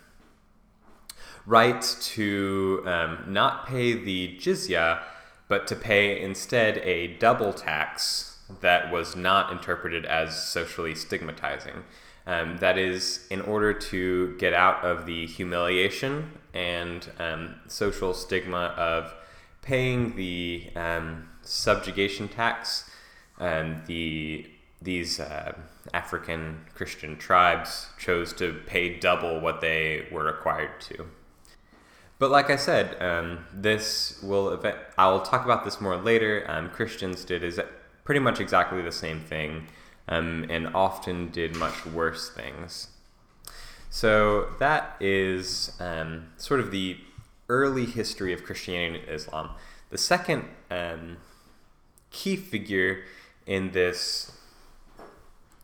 right 1.48 1.82
to 2.02 2.84
um, 2.86 3.24
not 3.28 3.66
pay 3.68 3.94
the 3.94 4.38
jizya, 4.40 5.02
but 5.48 5.66
to 5.68 5.76
pay 5.76 6.22
instead 6.22 6.78
a 6.80 7.08
double 7.18 7.54
tax 7.54 8.38
that 8.62 8.92
was 8.92 9.16
not 9.16 9.52
interpreted 9.52 10.06
as 10.06 10.48
socially 10.48 10.94
stigmatizing. 10.94 11.84
Um, 12.28 12.58
that 12.58 12.78
is, 12.78 13.28
in 13.30 13.42
order 13.42 13.72
to 13.74 14.36
get 14.38 14.54
out 14.54 14.84
of 14.84 15.06
the 15.06 15.28
humiliation 15.28 16.32
and 16.54 17.08
um, 17.20 17.56
social 17.68 18.14
stigma 18.14 18.74
of 18.78 19.14
paying 19.62 20.16
the 20.16 20.70
um, 20.76 21.30
subjugation 21.42 22.28
tax, 22.28 22.90
um, 23.40 23.84
the 23.86 24.50
these 24.82 25.20
uh, 25.20 25.54
African 25.94 26.66
Christian 26.74 27.18
tribes 27.18 27.88
chose 27.98 28.34
to 28.34 28.54
pay 28.66 29.00
double 29.00 29.40
what 29.40 29.62
they 29.62 30.08
were 30.12 30.26
required 30.26 30.80
to. 30.82 31.08
But 32.18 32.32
like 32.32 32.50
I 32.50 32.56
said, 32.56 33.02
um, 33.02 33.46
this 33.54 34.20
will. 34.24 34.64
I'll 34.98 35.22
talk 35.22 35.44
about 35.44 35.66
this 35.66 35.82
more 35.82 35.98
later. 35.98 36.46
Um, 36.48 36.70
Christians 36.70 37.26
did 37.26 37.44
is 37.44 37.60
pretty 38.04 38.20
much 38.20 38.40
exactly 38.40 38.82
the 38.82 38.92
same 38.92 39.20
thing, 39.20 39.68
um, 40.08 40.46
and 40.50 40.68
often 40.76 41.30
did 41.30 41.56
much 41.56 41.86
worse 41.86 42.30
things. 42.30 42.90
So 43.90 44.50
that 44.60 44.98
is 45.00 45.72
um, 45.80 46.28
sort 46.38 46.60
of 46.60 46.72
the 46.72 46.98
early 47.48 47.86
history 47.86 48.34
of 48.34 48.44
Christianity 48.44 49.00
and 49.00 49.10
Islam. 49.10 49.52
The 49.90 49.98
second 49.98 50.46
um, 50.70 51.18
key 52.12 52.36
figure 52.36 53.04
in 53.46 53.72
this 53.72 54.32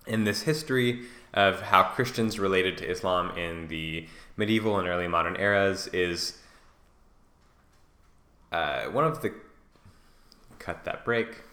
in 0.08 0.24
this 0.24 0.44
history 0.44 1.04
of 1.34 1.62
how 1.62 1.84
Christians 1.84 2.40
related 2.40 2.78
to 2.78 2.90
Islam 2.90 3.38
in 3.38 3.68
the 3.68 4.08
medieval 4.36 4.78
and 4.80 4.88
early 4.88 5.08
modern 5.08 5.36
eras 5.40 5.88
is 5.88 6.38
uh, 8.52 8.84
one 8.86 9.06
of 9.06 9.22
the 9.22 9.34
cut 10.60 10.84
that 10.86 11.06
break 11.06 11.44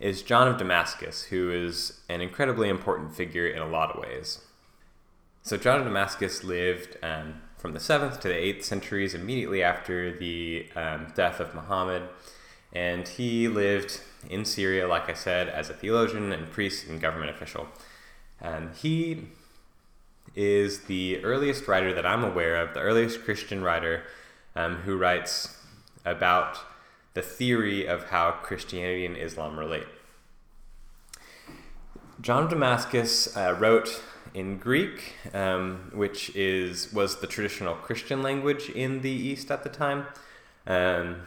is 0.00 0.22
John 0.22 0.48
of 0.48 0.56
Damascus, 0.56 1.24
who 1.24 1.52
is 1.52 2.00
an 2.08 2.20
incredibly 2.20 2.68
important 2.68 3.14
figure 3.14 3.46
in 3.46 3.60
a 3.60 3.68
lot 3.68 3.90
of 3.90 4.00
ways. 4.00 4.40
So 5.42 5.56
John 5.56 5.78
of 5.78 5.84
Damascus 5.84 6.42
lived 6.42 6.96
um, 7.02 7.42
from 7.56 7.74
the 7.74 7.80
seventh 7.80 8.20
to 8.20 8.28
the 8.28 8.34
eighth 8.36 8.64
centuries, 8.64 9.14
immediately 9.14 9.62
after 9.62 10.16
the 10.16 10.66
um, 10.74 11.12
death 11.14 11.38
of 11.38 11.54
Muhammad, 11.54 12.08
and 12.72 13.06
he 13.06 13.48
lived 13.48 14.00
in 14.28 14.44
Syria, 14.44 14.86
like 14.86 15.08
I 15.08 15.14
said, 15.14 15.48
as 15.48 15.70
a 15.70 15.74
theologian 15.74 16.32
and 16.32 16.50
priest 16.50 16.86
and 16.86 17.00
government 17.00 17.30
official. 17.30 17.68
And 18.40 18.74
he 18.74 19.28
is 20.34 20.82
the 20.82 21.22
earliest 21.24 21.66
writer 21.66 21.92
that 21.92 22.06
I'm 22.06 22.22
aware 22.22 22.56
of, 22.56 22.74
the 22.74 22.80
earliest 22.80 23.24
Christian 23.24 23.62
writer 23.62 24.04
um, 24.54 24.76
who 24.76 24.96
writes 24.96 25.58
about 26.04 26.58
the 27.14 27.22
theory 27.22 27.86
of 27.86 28.04
how 28.04 28.32
Christianity 28.42 29.04
and 29.04 29.16
Islam 29.16 29.58
relate. 29.58 29.86
John 32.20 32.44
of 32.44 32.50
Damascus 32.50 33.36
uh, 33.36 33.56
wrote 33.58 34.02
in 34.34 34.58
Greek, 34.58 35.14
um, 35.32 35.90
which 35.94 36.34
is 36.36 36.92
was 36.92 37.20
the 37.20 37.26
traditional 37.26 37.74
Christian 37.74 38.22
language 38.22 38.68
in 38.68 39.00
the 39.00 39.10
East 39.10 39.50
at 39.50 39.62
the 39.62 39.70
time. 39.70 40.06
Um, 40.66 41.22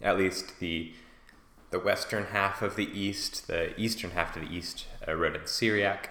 at 0.00 0.16
least 0.16 0.60
the 0.60 0.92
the 1.70 1.78
western 1.78 2.26
half 2.26 2.62
of 2.62 2.76
the 2.76 2.88
East, 2.98 3.46
the 3.46 3.78
eastern 3.80 4.10
half 4.10 4.36
of 4.36 4.42
the 4.42 4.52
East, 4.52 4.86
uh, 5.06 5.14
wrote 5.14 5.36
in 5.36 5.46
Syriac. 5.46 6.10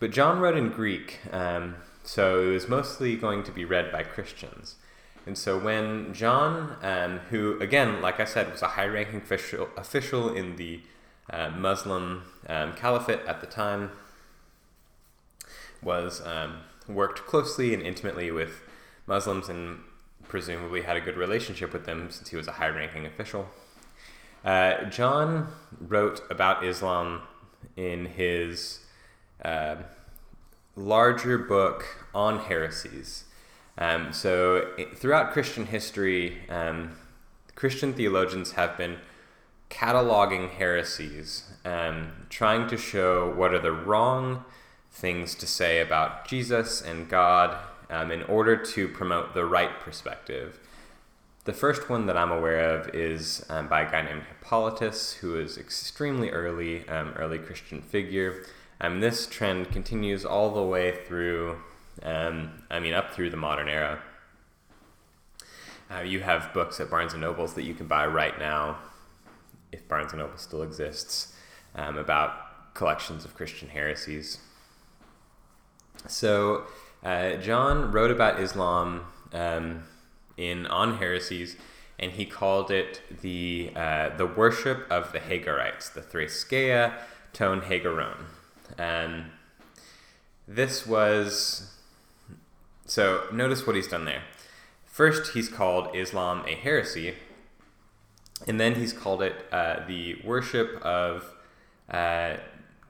But 0.00 0.10
John 0.10 0.40
wrote 0.40 0.56
in 0.56 0.70
Greek, 0.70 1.20
um, 1.30 1.76
so 2.02 2.48
it 2.48 2.52
was 2.52 2.68
mostly 2.68 3.14
going 3.14 3.44
to 3.44 3.52
be 3.52 3.64
read 3.64 3.92
by 3.92 4.02
Christians. 4.02 4.74
And 5.26 5.38
so 5.38 5.58
when 5.58 6.12
John, 6.12 6.76
um, 6.82 7.18
who 7.30 7.58
again, 7.60 8.00
like 8.02 8.18
I 8.18 8.24
said, 8.24 8.50
was 8.50 8.62
a 8.62 8.68
high-ranking 8.68 9.20
official, 9.20 9.68
official 9.76 10.34
in 10.34 10.56
the 10.56 10.80
uh, 11.30 11.50
Muslim 11.50 12.24
um, 12.48 12.74
caliphate 12.74 13.20
at 13.26 13.40
the 13.40 13.46
time, 13.46 13.92
was 15.82 16.20
um, 16.26 16.58
worked 16.88 17.26
closely 17.26 17.72
and 17.72 17.82
intimately 17.82 18.30
with 18.30 18.62
Muslims 19.06 19.48
and 19.48 19.80
presumably 20.28 20.82
had 20.82 20.96
a 20.96 21.00
good 21.00 21.16
relationship 21.16 21.72
with 21.72 21.84
them 21.86 22.10
since 22.10 22.30
he 22.30 22.36
was 22.36 22.48
a 22.48 22.52
high-ranking 22.52 23.06
official. 23.06 23.48
Uh, 24.44 24.84
John 24.86 25.52
wrote 25.80 26.22
about 26.30 26.64
Islam 26.64 27.22
in 27.76 28.06
his 28.06 28.80
uh, 29.44 29.76
larger 30.74 31.38
book 31.38 31.84
on 32.14 32.40
heresies. 32.40 33.24
Um, 33.78 34.12
so, 34.12 34.70
throughout 34.94 35.32
Christian 35.32 35.66
history, 35.66 36.38
um, 36.48 36.96
Christian 37.54 37.94
theologians 37.94 38.52
have 38.52 38.76
been 38.76 38.98
cataloging 39.70 40.50
heresies, 40.50 41.44
um, 41.64 42.12
trying 42.28 42.68
to 42.68 42.76
show 42.76 43.32
what 43.34 43.54
are 43.54 43.58
the 43.58 43.72
wrong 43.72 44.44
things 44.90 45.34
to 45.36 45.46
say 45.46 45.80
about 45.80 46.28
Jesus 46.28 46.82
and 46.82 47.08
God 47.08 47.56
um, 47.88 48.10
in 48.10 48.22
order 48.24 48.56
to 48.56 48.88
promote 48.88 49.34
the 49.34 49.44
right 49.44 49.80
perspective. 49.80 50.60
The 51.44 51.52
first 51.52 51.90
one 51.90 52.06
that 52.06 52.16
I'm 52.16 52.30
aware 52.30 52.78
of 52.78 52.94
is 52.94 53.44
um, 53.48 53.66
by 53.66 53.82
a 53.82 53.90
guy 53.90 54.02
named 54.02 54.22
Hippolytus, 54.28 55.14
who 55.14 55.36
is 55.38 55.58
extremely 55.58 56.30
early, 56.30 56.88
um, 56.88 57.14
early 57.16 57.38
Christian 57.38 57.82
figure. 57.82 58.44
Um, 58.80 59.00
this 59.00 59.26
trend 59.26 59.72
continues 59.72 60.24
all 60.24 60.54
the 60.54 60.62
way 60.62 60.98
through, 61.04 61.58
um, 62.02 62.62
I 62.70 62.80
mean, 62.80 62.94
up 62.94 63.12
through 63.12 63.30
the 63.30 63.36
modern 63.36 63.68
era. 63.68 64.00
Uh, 65.90 66.00
you 66.00 66.20
have 66.20 66.52
books 66.54 66.80
at 66.80 66.90
Barnes 66.90 67.12
and 67.12 67.20
Nobles 67.20 67.54
that 67.54 67.64
you 67.64 67.74
can 67.74 67.86
buy 67.86 68.06
right 68.06 68.38
now, 68.38 68.78
if 69.72 69.86
Barnes 69.88 70.12
and 70.12 70.20
Noble 70.20 70.38
still 70.38 70.62
exists, 70.62 71.34
um, 71.74 71.98
about 71.98 72.74
collections 72.74 73.24
of 73.24 73.34
Christian 73.34 73.68
heresies. 73.68 74.38
So, 76.06 76.64
uh, 77.02 77.34
John 77.34 77.92
wrote 77.92 78.10
about 78.10 78.40
Islam 78.40 79.04
um, 79.32 79.84
in 80.36 80.66
On 80.66 80.98
Heresies, 80.98 81.56
and 81.98 82.12
he 82.12 82.24
called 82.24 82.70
it 82.70 83.02
the 83.20 83.70
uh, 83.76 84.16
the 84.16 84.26
worship 84.26 84.86
of 84.90 85.12
the 85.12 85.20
Hagarites, 85.20 85.92
the 85.92 86.00
Thraskea 86.00 86.94
Tone 87.32 87.60
Hagaron. 87.62 88.24
Um, 88.78 89.26
this 90.48 90.86
was 90.86 91.72
so. 92.86 93.24
Notice 93.32 93.66
what 93.66 93.76
he's 93.76 93.88
done 93.88 94.04
there. 94.04 94.22
First, 94.84 95.32
he's 95.32 95.48
called 95.48 95.94
Islam 95.94 96.44
a 96.46 96.54
heresy, 96.54 97.14
and 98.46 98.60
then 98.60 98.74
he's 98.74 98.92
called 98.92 99.22
it 99.22 99.46
uh, 99.50 99.86
the 99.86 100.20
worship 100.24 100.80
of 100.82 101.32
uh, 101.90 102.36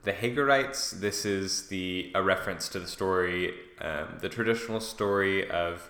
the 0.03 0.11
Hagarites. 0.11 0.99
This 0.99 1.25
is 1.25 1.67
the 1.67 2.11
a 2.13 2.21
reference 2.21 2.67
to 2.69 2.79
the 2.79 2.87
story, 2.87 3.53
um, 3.81 4.17
the 4.19 4.29
traditional 4.29 4.79
story 4.79 5.49
of 5.49 5.89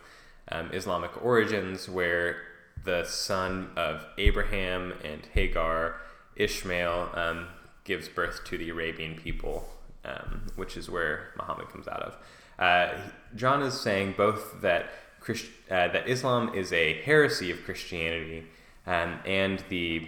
um, 0.52 0.70
Islamic 0.74 1.24
origins, 1.24 1.90
where 1.90 2.38
the 2.84 3.06
son 3.06 3.72
of 3.76 4.06
Abraham 4.18 4.94
and 5.04 5.26
Hagar, 5.34 5.96
Ishmael, 6.36 7.10
um, 7.14 7.48
gives 7.84 8.08
birth 8.08 8.44
to 8.46 8.58
the 8.58 8.70
Arabian 8.70 9.16
people 9.16 9.70
um, 10.06 10.42
which 10.56 10.78
is 10.78 10.90
where 10.90 11.30
Muhammad 11.38 11.70
comes 11.70 11.88
out 11.88 12.02
of. 12.02 12.18
Uh, 12.58 12.94
John 13.36 13.62
is 13.62 13.80
saying 13.80 14.16
both 14.18 14.62
that 14.62 14.90
Christ- 15.20 15.52
uh, 15.72 15.88
that 15.88 16.08
Islam 16.08 16.54
is 16.54 16.72
a 16.74 17.02
heresy 17.02 17.50
of 17.50 17.64
Christianity 17.64 18.46
um, 18.86 19.20
and 19.26 19.64
the 19.70 20.08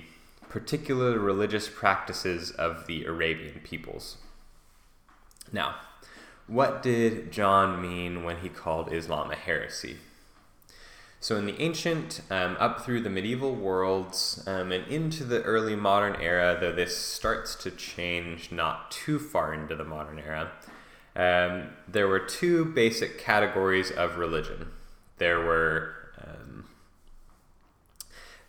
particular 0.49 1.17
religious 1.19 1.69
practices 1.69 2.51
of 2.51 2.87
the 2.87 3.05
Arabian 3.05 3.61
peoples. 3.63 4.17
Now, 5.51 5.75
what 6.47 6.83
did 6.83 7.31
John 7.31 7.81
mean 7.81 8.23
when 8.23 8.37
he 8.37 8.49
called 8.49 8.93
Islam 8.93 9.31
a 9.31 9.35
heresy? 9.35 9.97
So, 11.19 11.37
in 11.37 11.45
the 11.47 11.59
ancient, 11.59 12.21
um, 12.29 12.55
up 12.59 12.85
through 12.85 13.01
the 13.01 13.09
medieval 13.09 13.55
worlds, 13.55 14.43
um, 14.45 14.71
and 14.71 14.87
into 14.87 15.23
the 15.23 15.41
early 15.41 15.75
modern 15.75 16.21
era, 16.21 16.55
though 16.59 16.71
this 16.71 16.95
starts 16.95 17.55
to 17.55 17.71
change 17.71 18.51
not 18.51 18.91
too 18.91 19.17
far 19.17 19.53
into 19.53 19.75
the 19.75 19.83
modern 19.83 20.19
era, 20.19 20.51
um, 21.15 21.69
there 21.87 22.07
were 22.07 22.19
two 22.19 22.65
basic 22.65 23.17
categories 23.17 23.91
of 23.91 24.17
religion. 24.17 24.71
There 25.17 25.39
were, 25.39 25.93
um, 26.21 26.65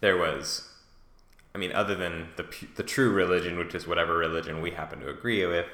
there 0.01 0.17
was, 0.17 0.69
I 1.55 1.59
mean, 1.59 1.73
other 1.73 1.95
than 1.95 2.29
the, 2.37 2.47
the 2.75 2.83
true 2.83 3.11
religion, 3.11 3.57
which 3.57 3.75
is 3.75 3.87
whatever 3.87 4.17
religion 4.17 4.61
we 4.61 4.73
happen 4.73 5.01
to 5.01 5.09
agree 5.09 5.47
with, 5.47 5.67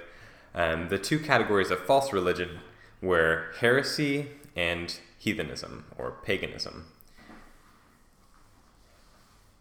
um, 0.55 0.88
the 0.88 0.98
two 0.98 1.18
categories 1.18 1.70
of 1.70 1.78
false 1.81 2.12
religion 2.12 2.61
were 3.00 3.46
heresy 3.61 4.28
and 4.55 4.98
heathenism 5.18 5.87
or 5.96 6.12
paganism. 6.24 6.87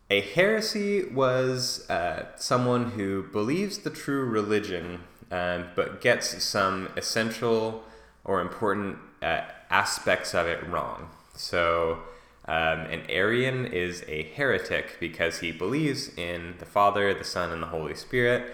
A 0.10 0.20
heresy 0.20 1.06
was 1.06 1.90
uh, 1.90 2.36
someone 2.36 2.92
who 2.92 3.24
believes 3.32 3.78
the 3.80 3.90
true 3.90 4.26
religion 4.26 5.04
um, 5.32 5.68
but 5.76 6.02
gets 6.02 6.44
some 6.44 6.90
essential 6.98 7.84
or 8.24 8.42
important 8.42 8.98
uh, 9.22 9.42
aspects 9.70 10.36
of 10.36 10.46
it 10.48 10.68
wrong. 10.68 11.10
So, 11.36 12.00
um, 12.46 12.82
an 12.82 13.04
Arian 13.10 13.66
is 13.66 14.04
a 14.08 14.24
heretic 14.24 14.98
because 15.00 15.40
he 15.40 15.52
believes 15.52 16.16
in 16.18 16.56
the 16.60 16.66
Father, 16.66 17.14
the 17.14 17.24
Son, 17.24 17.52
and 17.52 17.64
the 17.64 17.68
Holy 17.68 17.96
Spirit, 17.96 18.54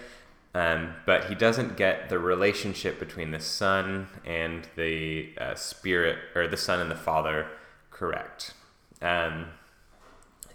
um, 0.53 0.93
but 1.05 1.25
he 1.25 1.35
doesn't 1.35 1.77
get 1.77 2.09
the 2.09 2.19
relationship 2.19 2.99
between 2.99 3.31
the 3.31 3.39
Son 3.39 4.07
and 4.25 4.67
the 4.75 5.29
uh, 5.39 5.55
Spirit, 5.55 6.17
or 6.35 6.47
the 6.47 6.57
Son 6.57 6.79
and 6.79 6.91
the 6.91 6.95
Father, 6.95 7.47
correct. 7.91 8.53
Um, 9.01 9.47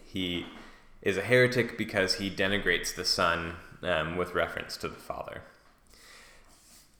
he 0.04 0.46
is 1.00 1.16
a 1.16 1.22
heretic 1.22 1.78
because 1.78 2.14
he 2.14 2.30
denigrates 2.30 2.94
the 2.94 3.04
Son 3.04 3.54
um, 3.82 4.16
with 4.16 4.35
reference 4.35 4.76
to 4.78 4.88
the 4.88 4.96
Father. 4.96 5.42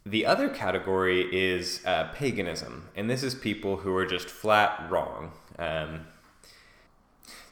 The 0.04 0.26
other 0.26 0.48
category 0.48 1.28
is 1.32 1.80
uh, 1.86 2.08
paganism, 2.14 2.88
and 2.96 3.08
this 3.08 3.22
is 3.22 3.34
people 3.34 3.78
who 3.78 3.94
are 3.96 4.06
just 4.06 4.28
flat 4.28 4.90
wrong. 4.90 5.32
Um, 5.58 6.06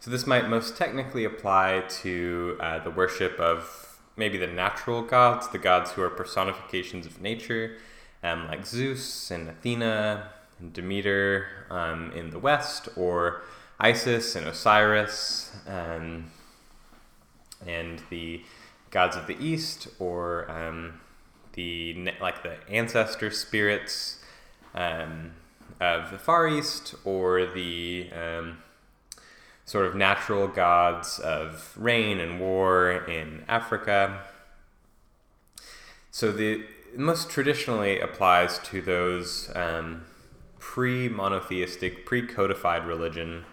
so, 0.00 0.10
this 0.10 0.26
might 0.26 0.48
most 0.48 0.76
technically 0.76 1.24
apply 1.24 1.84
to 2.02 2.56
uh, 2.58 2.78
the 2.80 2.90
worship 2.90 3.38
of 3.38 4.00
maybe 4.16 4.36
the 4.36 4.48
natural 4.48 5.02
gods, 5.02 5.48
the 5.48 5.58
gods 5.58 5.92
who 5.92 6.02
are 6.02 6.10
personifications 6.10 7.06
of 7.06 7.20
nature, 7.20 7.76
um, 8.22 8.48
like 8.48 8.66
Zeus 8.66 9.30
and 9.30 9.48
Athena 9.48 10.30
and 10.58 10.72
Demeter 10.72 11.66
um, 11.70 12.10
in 12.12 12.30
the 12.30 12.38
West, 12.38 12.88
or 12.96 13.42
Isis 13.78 14.34
and 14.34 14.46
Osiris. 14.46 15.52
Um, 15.66 16.30
and 17.66 18.02
the 18.10 18.42
gods 18.90 19.16
of 19.16 19.26
the 19.26 19.36
east, 19.38 19.88
or 19.98 20.50
um, 20.50 20.99
the 21.54 22.12
like 22.20 22.42
the 22.42 22.56
ancestor 22.68 23.30
spirits 23.30 24.18
um, 24.74 25.32
of 25.80 26.10
the 26.10 26.18
Far 26.18 26.48
East, 26.48 26.94
or 27.04 27.46
the 27.46 28.10
um, 28.12 28.58
sort 29.64 29.86
of 29.86 29.94
natural 29.94 30.48
gods 30.48 31.18
of 31.18 31.72
rain 31.76 32.18
and 32.18 32.40
war 32.40 32.90
in 32.90 33.44
Africa. 33.48 34.22
So 36.10 36.32
the 36.32 36.64
most 36.96 37.30
traditionally 37.30 38.00
applies 38.00 38.58
to 38.60 38.82
those 38.82 39.50
um, 39.54 40.04
pre-monotheistic, 40.58 42.04
pre-codified 42.04 42.86
religion 42.86 43.44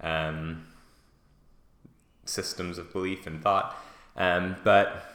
um, 0.00 0.66
systems 2.24 2.78
of 2.78 2.92
belief 2.92 3.26
and 3.26 3.42
thought. 3.42 3.76
Um, 4.16 4.56
but 4.64 5.09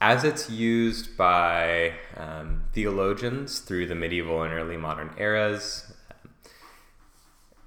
as 0.00 0.24
it's 0.24 0.48
used 0.48 1.16
by 1.16 1.92
um, 2.16 2.64
theologians 2.72 3.58
through 3.58 3.86
the 3.86 3.94
medieval 3.94 4.42
and 4.42 4.52
early 4.52 4.76
modern 4.76 5.10
eras, 5.18 5.92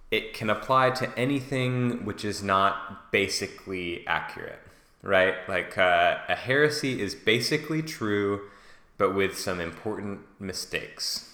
it 0.10 0.34
can 0.34 0.50
apply 0.50 0.90
to 0.92 1.18
anything 1.18 2.06
which 2.06 2.26
is 2.26 2.42
not 2.42 3.12
basically 3.12 4.06
accurate, 4.08 4.60
right? 5.02 5.36
Like 5.48 5.78
uh, 5.78 6.18
a 6.28 6.36
heresy 6.36 7.02
is 7.02 7.14
basically 7.14 7.82
true, 7.82 8.42
but 8.98 9.14
with 9.14 9.38
some 9.38 9.60
important 9.60 10.22
mistakes. 10.40 11.34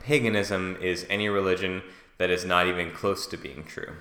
Paganism 0.00 0.78
is 0.80 1.06
any 1.10 1.28
religion 1.28 1.82
that 2.18 2.30
is 2.30 2.44
not 2.44 2.66
even 2.66 2.90
close 2.92 3.26
to 3.26 3.36
being 3.36 3.64
true. 3.64 3.94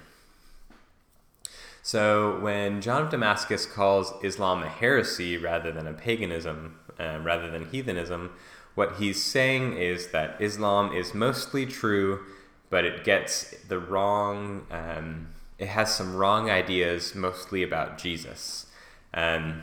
So 1.88 2.38
when 2.41 2.82
John 2.82 3.04
of 3.04 3.12
Damascus 3.12 3.65
calls 3.65 4.13
Islam 4.21 4.62
a 4.62 4.67
heresy 4.67 5.38
rather 5.38 5.71
than 5.71 5.88
a 5.88 5.93
paganism, 5.93 6.78
uh, 7.00 7.19
rather 7.23 7.50
than 7.50 7.69
heathenism, 7.69 8.32
what 8.76 8.97
he's 8.97 9.23
saying 9.23 9.78
is 9.78 10.08
that 10.08 10.36
Islam 10.41 10.93
is 10.93 11.13
mostly 11.13 11.65
true, 11.65 12.26
but 12.69 12.84
it 12.84 13.06
gets 13.06 13.52
the 13.69 13.80
wrong. 13.80 14.67
Um, 14.69 15.30
it 15.58 15.69
has 15.69 15.95
some 15.95 16.17
wrong 16.17 16.50
ideas, 16.50 17.15
mostly 17.15 17.63
about 17.63 17.97
Jesus. 17.97 18.65
Um, 19.13 19.62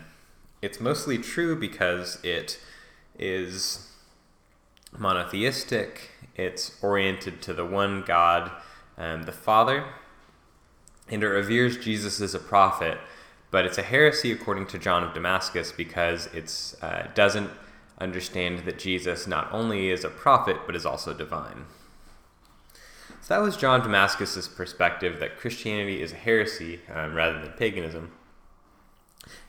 it's 0.62 0.80
mostly 0.80 1.18
true 1.18 1.54
because 1.54 2.24
it 2.24 2.58
is 3.18 3.90
monotheistic. 4.96 6.10
It's 6.36 6.78
oriented 6.80 7.42
to 7.42 7.52
the 7.52 7.66
one 7.66 8.02
God, 8.06 8.50
um, 8.96 9.24
the 9.24 9.32
Father, 9.32 9.84
and 11.08 11.22
it 11.22 11.28
reveres 11.28 11.76
Jesus 11.76 12.20
as 12.20 12.34
a 12.34 12.38
prophet. 12.38 12.98
But 13.50 13.66
it's 13.66 13.78
a 13.78 13.82
heresy 13.82 14.32
according 14.32 14.66
to 14.68 14.78
John 14.78 15.04
of 15.04 15.14
Damascus 15.14 15.70
because 15.70 16.26
it 16.26 16.74
uh, 16.82 17.04
doesn't 17.14 17.50
understand 17.98 18.60
that 18.60 18.78
Jesus 18.78 19.26
not 19.26 19.52
only 19.52 19.90
is 19.90 20.02
a 20.02 20.08
prophet 20.08 20.56
but 20.66 20.74
is 20.74 20.84
also 20.84 21.14
divine. 21.14 21.66
So 23.20 23.34
that 23.34 23.42
was 23.42 23.56
John 23.56 23.80
Damascus's 23.80 24.48
perspective 24.48 25.20
that 25.20 25.38
Christianity 25.38 26.02
is 26.02 26.12
a 26.12 26.16
heresy 26.16 26.80
um, 26.92 27.14
rather 27.14 27.40
than 27.40 27.52
paganism. 27.52 28.12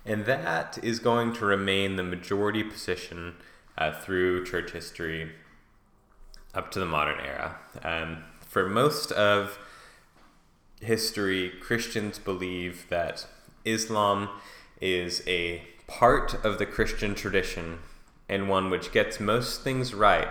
And 0.06 0.26
that 0.26 0.78
is 0.84 1.00
going 1.00 1.34
to 1.34 1.46
remain 1.46 1.96
the 1.96 2.04
majority 2.04 2.64
position 2.64 3.36
uh, 3.78 3.92
through 3.92 4.46
church 4.46 4.72
history 4.72 5.32
up 6.54 6.72
to 6.72 6.80
the 6.80 6.86
modern 6.86 7.20
era. 7.20 7.58
Um, 7.84 8.24
for 8.40 8.70
most 8.70 9.12
of 9.12 9.58
history, 10.86 11.52
Christians 11.62 12.20
believe 12.20 12.86
that 12.90 13.28
Islam 13.66 14.30
is 14.80 15.24
a 15.28 15.62
part 15.88 16.34
of 16.46 16.58
the 16.58 16.66
Christian 16.66 17.16
tradition 17.16 17.80
and 18.28 18.50
one 18.50 18.70
which 18.70 18.92
gets 18.92 19.20
most 19.20 19.62
things 19.62 19.94
right, 19.94 20.30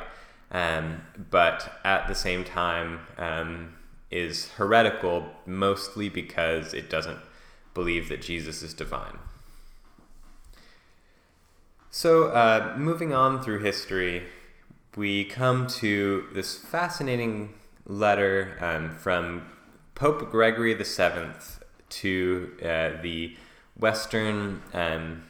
um, 0.51 1.03
but 1.31 1.79
at 1.85 2.09
the 2.09 2.15
same 2.15 2.45
time 2.45 3.01
um, 3.19 3.75
is 4.11 4.51
heretical 4.53 5.27
mostly 5.47 6.09
because 6.09 6.75
it 6.75 6.91
doesn't 6.91 7.19
believe 7.73 8.09
that 8.09 8.23
Jesus 8.23 8.63
is 8.63 8.75
divine. 8.75 9.19
So, 11.91 12.29
uh, 12.29 12.75
moving 12.77 13.13
on 13.13 13.41
through 13.43 13.61
history, 13.61 14.25
we 14.97 15.25
come 15.25 15.69
to 15.69 16.27
this 16.33 16.57
fascinating 16.57 17.55
letter 17.87 18.57
um, 18.61 18.91
from 18.97 19.43
Pope 19.95 20.31
Gregory 20.31 20.75
VII 20.75 21.35
to 21.89 22.53
uh, 22.63 23.01
the 23.01 23.37
Western 23.79 24.63
um, 24.73 25.25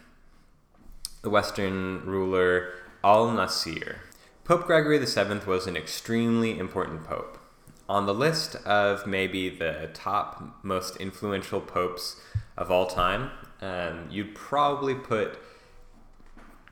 the 1.23 1.31
Western 1.31 2.05
ruler 2.05 2.71
Al 3.03 3.31
Nasir. 3.31 4.01
Pope 4.45 4.67
Gregory 4.67 4.99
VII 4.99 5.47
was 5.47 5.67
an 5.67 5.77
extremely 5.77 6.59
important 6.59 7.05
pope. 7.05 7.39
On 7.89 8.07
the 8.07 8.15
list 8.15 8.57
of 8.65 9.07
maybe 9.07 9.51
the 9.51 9.91
top 9.93 10.63
most 10.63 10.97
influential 10.97 11.61
popes 11.61 12.21
of 12.57 12.71
all 12.71 12.87
time, 12.87 13.31
um, 13.61 14.07
you'd 14.11 14.35
probably 14.35 14.95
put 14.95 15.39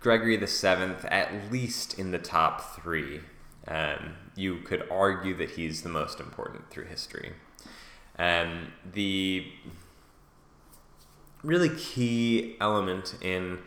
Gregory 0.00 0.36
VII 0.36 1.06
at 1.08 1.52
least 1.52 1.98
in 1.98 2.10
the 2.10 2.18
top 2.18 2.74
three. 2.74 3.20
Um, 3.68 4.14
you 4.34 4.58
could 4.58 4.86
argue 4.90 5.34
that 5.36 5.50
he's 5.50 5.82
the 5.82 5.88
most 5.88 6.20
important 6.20 6.70
through 6.70 6.86
history. 6.86 7.32
Um, 8.18 8.72
the 8.92 9.46
really 11.42 11.70
key 11.70 12.56
element 12.60 13.16
in 13.20 13.58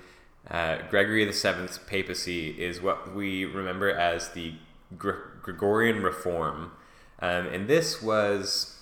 uh, 0.49 0.77
Gregory 0.89 1.25
VII's 1.25 1.79
papacy 1.87 2.49
is 2.51 2.81
what 2.81 3.15
we 3.15 3.45
remember 3.45 3.89
as 3.89 4.29
the 4.29 4.53
Gregorian 4.97 6.03
Reform. 6.03 6.71
Um, 7.19 7.47
and 7.47 7.67
this 7.67 8.01
was 8.01 8.75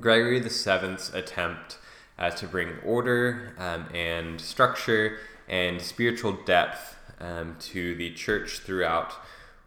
Gregory 0.00 0.40
VII's 0.40 1.12
attempt 1.14 1.78
uh, 2.18 2.30
to 2.30 2.46
bring 2.46 2.78
order 2.84 3.54
um, 3.58 3.86
and 3.94 4.40
structure 4.40 5.18
and 5.48 5.80
spiritual 5.80 6.32
depth 6.44 6.96
um, 7.20 7.56
to 7.60 7.94
the 7.94 8.10
church 8.12 8.60
throughout 8.60 9.14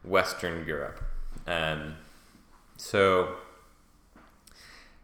Western 0.03 0.65
Europe. 0.67 1.01
Um, 1.47 1.95
so, 2.77 3.35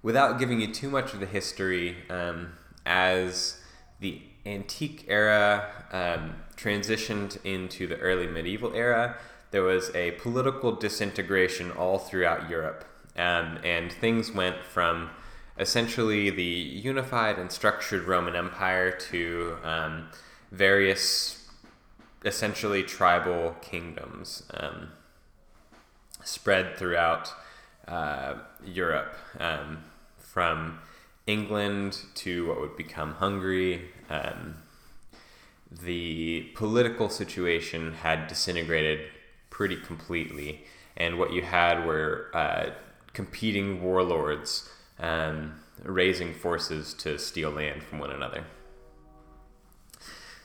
without 0.07 0.39
giving 0.39 0.61
you 0.61 0.71
too 0.71 0.89
much 0.89 1.13
of 1.13 1.19
the 1.19 1.25
history, 1.25 1.97
um, 2.09 2.53
as 2.85 3.59
the 3.99 4.21
antique 4.45 5.03
era 5.09 5.67
um, 5.91 6.33
transitioned 6.55 7.37
into 7.43 7.85
the 7.85 7.97
early 7.97 8.25
medieval 8.25 8.73
era, 8.73 9.17
there 9.51 9.63
was 9.63 9.93
a 9.93 10.11
political 10.11 10.71
disintegration 10.71 11.71
all 11.71 11.97
throughout 11.97 12.49
Europe. 12.49 12.85
Um, 13.17 13.59
and 13.65 13.91
things 13.91 14.31
went 14.31 14.63
from 14.63 15.09
essentially 15.59 16.29
the 16.29 16.41
unified 16.41 17.37
and 17.37 17.51
structured 17.51 18.03
Roman 18.03 18.33
Empire 18.33 18.91
to 19.11 19.57
um, 19.61 20.07
various 20.53 21.49
essentially 22.23 22.81
tribal 22.81 23.57
kingdoms 23.59 24.43
um, 24.53 24.87
spread 26.23 26.77
throughout 26.77 27.33
uh, 27.87 28.35
Europe, 28.65 29.15
um, 29.39 29.79
from 30.37 30.77
England 31.25 31.97
to 32.13 32.45
what 32.45 32.61
would 32.61 32.77
become 32.77 33.13
Hungary. 33.13 33.89
Um, 34.07 34.57
the 35.71 36.51
political 36.53 37.09
situation 37.09 37.93
had 37.93 38.27
disintegrated 38.27 38.99
pretty 39.49 39.77
completely, 39.77 40.63
and 40.95 41.17
what 41.17 41.33
you 41.33 41.41
had 41.41 41.87
were 41.87 42.29
uh, 42.35 42.69
competing 43.13 43.81
warlords 43.81 44.69
um, 44.99 45.55
raising 45.81 46.35
forces 46.35 46.93
to 46.93 47.17
steal 47.17 47.49
land 47.49 47.81
from 47.81 47.97
one 47.97 48.11
another. 48.11 48.43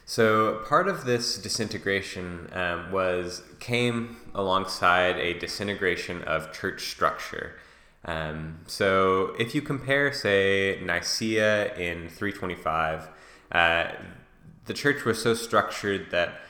So 0.07 0.63
part 0.67 0.89
of 0.89 1.05
this 1.05 1.37
disintegration 1.37 2.49
um, 2.55 2.91
was 2.93 3.43
came 3.61 4.17
alongside 4.35 5.19
a 5.19 5.39
disintegration 5.39 6.23
of 6.23 6.51
church 6.51 6.81
structure. 6.89 7.57
Um, 8.05 8.61
so 8.67 9.35
if 9.39 9.55
you 9.55 9.63
compare, 9.63 10.13
say, 10.13 10.81
Nicaea 10.83 11.75
in 11.77 12.09
325, 12.09 13.09
uh, 13.53 13.93
the 14.67 14.75
church 14.75 15.05
was 15.05 15.23
so 15.23 15.35
structured 15.35 16.11
that 16.11 16.41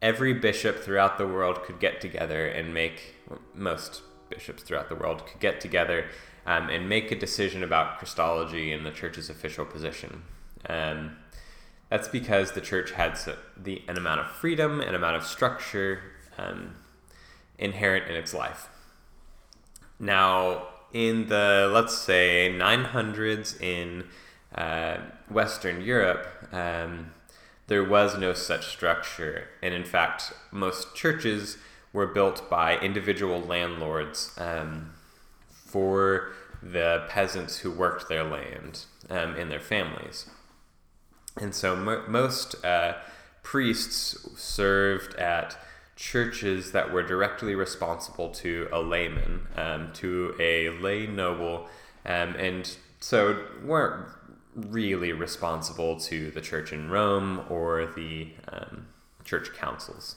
every 0.00 0.34
bishop 0.34 0.78
throughout 0.78 1.18
the 1.18 1.26
world 1.26 1.62
could 1.64 1.80
get 1.80 2.00
together 2.00 2.46
and 2.46 2.74
make 2.74 3.14
most 3.54 4.02
bishops 4.28 4.62
throughout 4.62 4.88
the 4.88 4.94
world 4.94 5.26
could 5.26 5.40
get 5.40 5.60
together 5.60 6.06
um, 6.46 6.68
and 6.68 6.88
make 6.88 7.10
a 7.10 7.18
decision 7.18 7.62
about 7.62 7.98
Christology 7.98 8.72
and 8.72 8.84
the 8.84 8.90
church's 8.90 9.30
official 9.30 9.64
position. 9.64 10.22
Um, 10.68 11.16
that's 11.88 12.08
because 12.08 12.52
the 12.52 12.60
church 12.60 12.90
had 12.92 13.18
the 13.56 13.82
an 13.88 13.96
amount 13.96 14.20
of 14.20 14.30
freedom, 14.30 14.80
an 14.80 14.94
amount 14.94 15.16
of 15.16 15.24
structure 15.24 16.00
um, 16.38 16.74
inherent 17.58 18.08
in 18.10 18.16
its 18.16 18.34
life. 18.34 18.68
Now, 19.98 20.68
in 20.94 21.26
the 21.26 21.68
let's 21.70 21.98
say 21.98 22.54
900s 22.56 23.60
in 23.60 24.04
uh, 24.54 24.98
Western 25.28 25.82
Europe, 25.82 26.26
um, 26.52 27.10
there 27.66 27.84
was 27.84 28.16
no 28.16 28.32
such 28.32 28.68
structure, 28.68 29.48
and 29.60 29.74
in 29.74 29.84
fact, 29.84 30.32
most 30.52 30.94
churches 30.94 31.58
were 31.92 32.06
built 32.06 32.48
by 32.48 32.78
individual 32.78 33.40
landlords 33.40 34.32
um, 34.38 34.92
for 35.50 36.32
the 36.62 37.04
peasants 37.08 37.58
who 37.58 37.70
worked 37.70 38.08
their 38.08 38.24
land 38.24 38.84
um, 39.10 39.34
in 39.36 39.48
their 39.48 39.60
families. 39.60 40.26
And 41.40 41.54
so 41.54 41.74
mo- 41.74 42.04
most 42.06 42.64
uh, 42.64 42.94
priests 43.42 44.28
served 44.36 45.14
at 45.16 45.56
churches 45.96 46.72
that 46.72 46.92
were 46.92 47.02
directly 47.02 47.54
responsible 47.54 48.30
to 48.30 48.68
a 48.72 48.80
layman, 48.80 49.46
um, 49.56 49.92
to 49.94 50.34
a 50.40 50.70
lay 50.70 51.06
noble, 51.06 51.68
um, 52.04 52.34
and 52.36 52.76
so 53.00 53.44
weren't 53.64 54.08
really 54.54 55.12
responsible 55.12 55.98
to 55.98 56.30
the 56.30 56.40
church 56.40 56.72
in 56.72 56.90
Rome 56.90 57.44
or 57.48 57.86
the 57.86 58.28
um, 58.48 58.86
church 59.24 59.52
councils. 59.54 60.16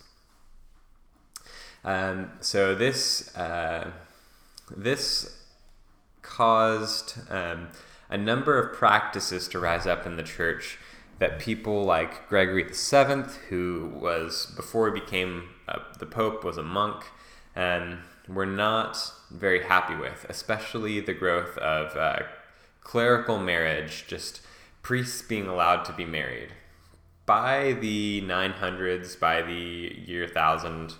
Um, 1.83 2.31
so 2.41 2.75
this 2.75 3.35
uh, 3.35 3.91
this 4.75 5.43
caused 6.21 7.17
um, 7.29 7.69
a 8.09 8.17
number 8.17 8.59
of 8.59 8.77
practices 8.77 9.47
to 9.49 9.59
rise 9.59 9.87
up 9.87 10.05
in 10.05 10.17
the 10.17 10.23
church 10.23 10.77
that 11.19 11.39
people 11.39 11.83
like 11.83 12.27
Gregory 12.29 12.63
VII, 12.63 13.23
who 13.49 13.91
was 13.95 14.53
before 14.55 14.93
he 14.93 14.99
became 14.99 15.49
uh, 15.67 15.79
the 15.99 16.05
Pope, 16.05 16.43
was 16.43 16.57
a 16.57 16.63
monk, 16.63 17.05
and 17.55 17.99
were 18.27 18.45
not 18.45 19.11
very 19.31 19.63
happy 19.63 19.95
with, 19.95 20.25
especially 20.29 20.99
the 20.99 21.13
growth 21.13 21.57
of 21.57 21.95
uh, 21.95 22.19
clerical 22.81 23.39
marriage, 23.39 24.05
just 24.07 24.41
priests 24.81 25.21
being 25.21 25.47
allowed 25.47 25.83
to 25.85 25.93
be 25.93 26.05
married. 26.05 26.49
By 27.25 27.73
the 27.73 28.21
900s, 28.21 29.19
by 29.19 29.41
the 29.41 30.03
year 30.05 30.23
1000, 30.25 30.93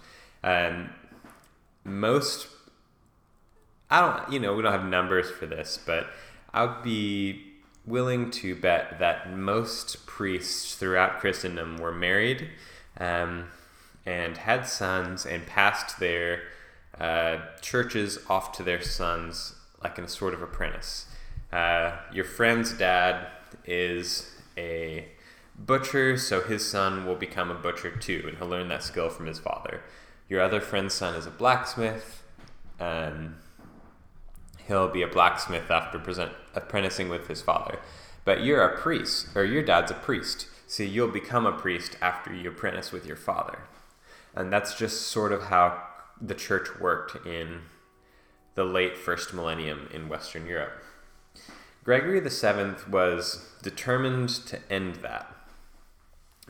um, 0.43 0.89
most 1.83 2.47
I 3.89 4.01
don't, 4.01 4.33
you 4.33 4.39
know, 4.39 4.53
we 4.53 4.61
don't 4.61 4.71
have 4.71 4.85
numbers 4.85 5.29
for 5.29 5.45
this, 5.45 5.79
but 5.85 6.07
I 6.53 6.65
would 6.65 6.83
be 6.83 7.43
willing 7.85 8.29
to 8.31 8.55
bet 8.55 8.99
that 8.99 9.31
most 9.31 10.05
priests 10.05 10.75
throughout 10.75 11.19
Christendom 11.19 11.77
were 11.77 11.93
married 11.93 12.49
um, 12.99 13.47
and 14.07 14.37
had 14.37 14.65
sons 14.65 15.25
and 15.25 15.45
passed 15.45 15.99
their 15.99 16.43
uh, 16.97 17.39
churches 17.61 18.17
off 18.29 18.53
to 18.53 18.63
their 18.63 18.81
sons 18.81 19.53
like 19.83 19.97
in 19.97 20.05
a 20.05 20.07
sort 20.07 20.33
of 20.33 20.41
apprentice. 20.41 21.07
Uh, 21.51 21.91
your 22.13 22.23
friend's 22.23 22.71
dad 22.71 23.27
is 23.65 24.31
a 24.57 25.05
butcher, 25.59 26.17
so 26.17 26.41
his 26.41 26.67
son 26.67 27.05
will 27.05 27.15
become 27.15 27.51
a 27.51 27.53
butcher 27.53 27.91
too, 27.91 28.23
and 28.27 28.37
he'll 28.37 28.47
learn 28.47 28.69
that 28.69 28.81
skill 28.81 29.09
from 29.09 29.25
his 29.25 29.39
father. 29.39 29.81
Your 30.29 30.41
other 30.41 30.61
friend's 30.61 30.93
son 30.93 31.13
is 31.15 31.25
a 31.25 31.31
blacksmith. 31.31 32.23
Um, 32.79 33.35
he'll 34.67 34.87
be 34.87 35.01
a 35.01 35.07
blacksmith 35.07 35.69
after 35.69 35.99
present, 35.99 36.31
apprenticing 36.55 37.09
with 37.09 37.27
his 37.27 37.41
father. 37.41 37.79
But 38.23 38.41
you're 38.41 38.63
a 38.63 38.77
priest, 38.77 39.35
or 39.35 39.43
your 39.43 39.63
dad's 39.63 39.91
a 39.91 39.95
priest, 39.95 40.47
so 40.65 40.83
you'll 40.83 41.09
become 41.09 41.45
a 41.45 41.51
priest 41.51 41.97
after 42.01 42.33
you 42.33 42.49
apprentice 42.49 42.93
with 42.93 43.05
your 43.05 43.15
father. 43.17 43.59
And 44.37 44.53
that's 44.53 44.75
just 44.75 45.07
sort 45.07 45.31
of 45.31 45.45
how 45.45 45.81
the 46.21 46.35
church 46.35 46.79
worked 46.79 47.25
in 47.25 47.61
the 48.53 48.63
late 48.63 48.95
first 48.95 49.33
millennium 49.33 49.89
in 49.91 50.07
Western 50.07 50.45
Europe. 50.45 50.83
Gregory 51.83 52.19
VII 52.19 52.75
was 52.87 53.49
determined 53.63 54.29
to 54.29 54.59
end 54.71 54.97
that 54.97 55.33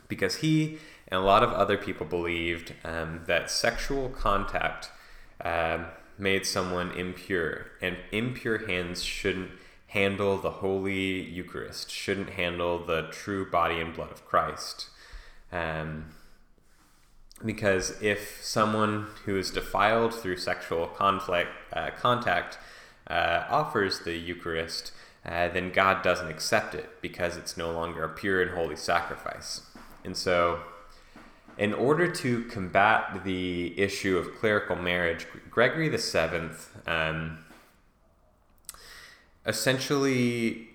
because 0.06 0.36
he 0.36 0.78
and 1.06 1.18
a 1.18 1.24
lot 1.24 1.42
of 1.42 1.50
other 1.50 1.78
people 1.78 2.04
believed 2.04 2.74
um, 2.84 3.22
that 3.26 3.50
sexual 3.50 4.10
contact 4.10 4.90
uh, 5.40 5.84
made 6.18 6.44
someone 6.44 6.90
impure, 6.92 7.68
and 7.80 7.96
impure 8.12 8.66
hands 8.66 9.02
shouldn't 9.02 9.50
handle 9.86 10.36
the 10.36 10.50
Holy 10.50 11.22
Eucharist, 11.22 11.90
shouldn't 11.90 12.30
handle 12.30 12.84
the 12.84 13.08
true 13.10 13.50
body 13.50 13.80
and 13.80 13.94
blood 13.94 14.10
of 14.10 14.26
Christ. 14.26 14.88
Um, 15.50 16.06
because 17.44 18.00
if 18.02 18.42
someone 18.42 19.06
who 19.24 19.36
is 19.38 19.50
defiled 19.50 20.14
through 20.14 20.36
sexual 20.36 20.86
conflict, 20.86 21.50
uh, 21.72 21.90
contact 21.90 22.58
uh, 23.06 23.44
offers 23.48 24.00
the 24.00 24.14
Eucharist, 24.16 24.92
uh, 25.24 25.48
then 25.48 25.70
God 25.70 26.02
doesn't 26.02 26.28
accept 26.28 26.74
it 26.74 27.00
because 27.00 27.36
it's 27.36 27.56
no 27.56 27.70
longer 27.70 28.04
a 28.04 28.08
pure 28.08 28.42
and 28.42 28.52
holy 28.52 28.76
sacrifice. 28.76 29.62
And 30.04 30.16
so, 30.16 30.60
in 31.56 31.74
order 31.74 32.10
to 32.10 32.44
combat 32.44 33.24
the 33.24 33.78
issue 33.78 34.16
of 34.16 34.36
clerical 34.36 34.76
marriage, 34.76 35.26
Gregory 35.50 35.88
VII 35.88 36.50
um, 36.86 37.38
essentially 39.44 40.68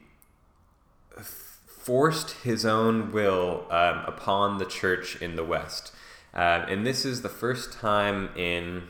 forced 1.83 2.31
his 2.43 2.65
own 2.65 3.11
will 3.11 3.65
um, 3.69 4.03
upon 4.05 4.57
the 4.57 4.65
church 4.65 5.21
in 5.21 5.35
the 5.35 5.43
West. 5.43 5.93
Uh, 6.33 6.65
and 6.67 6.85
this 6.85 7.05
is 7.05 7.21
the 7.21 7.29
first 7.29 7.71
time 7.73 8.29
in 8.35 8.83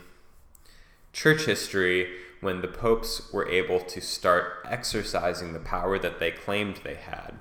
church 1.11 1.45
history 1.45 2.07
when 2.41 2.61
the 2.61 2.67
popes 2.67 3.31
were 3.31 3.47
able 3.49 3.79
to 3.79 4.01
start 4.01 4.65
exercising 4.69 5.53
the 5.53 5.59
power 5.59 5.97
that 5.97 6.19
they 6.19 6.31
claimed 6.31 6.77
they 6.83 6.95
had. 6.95 7.33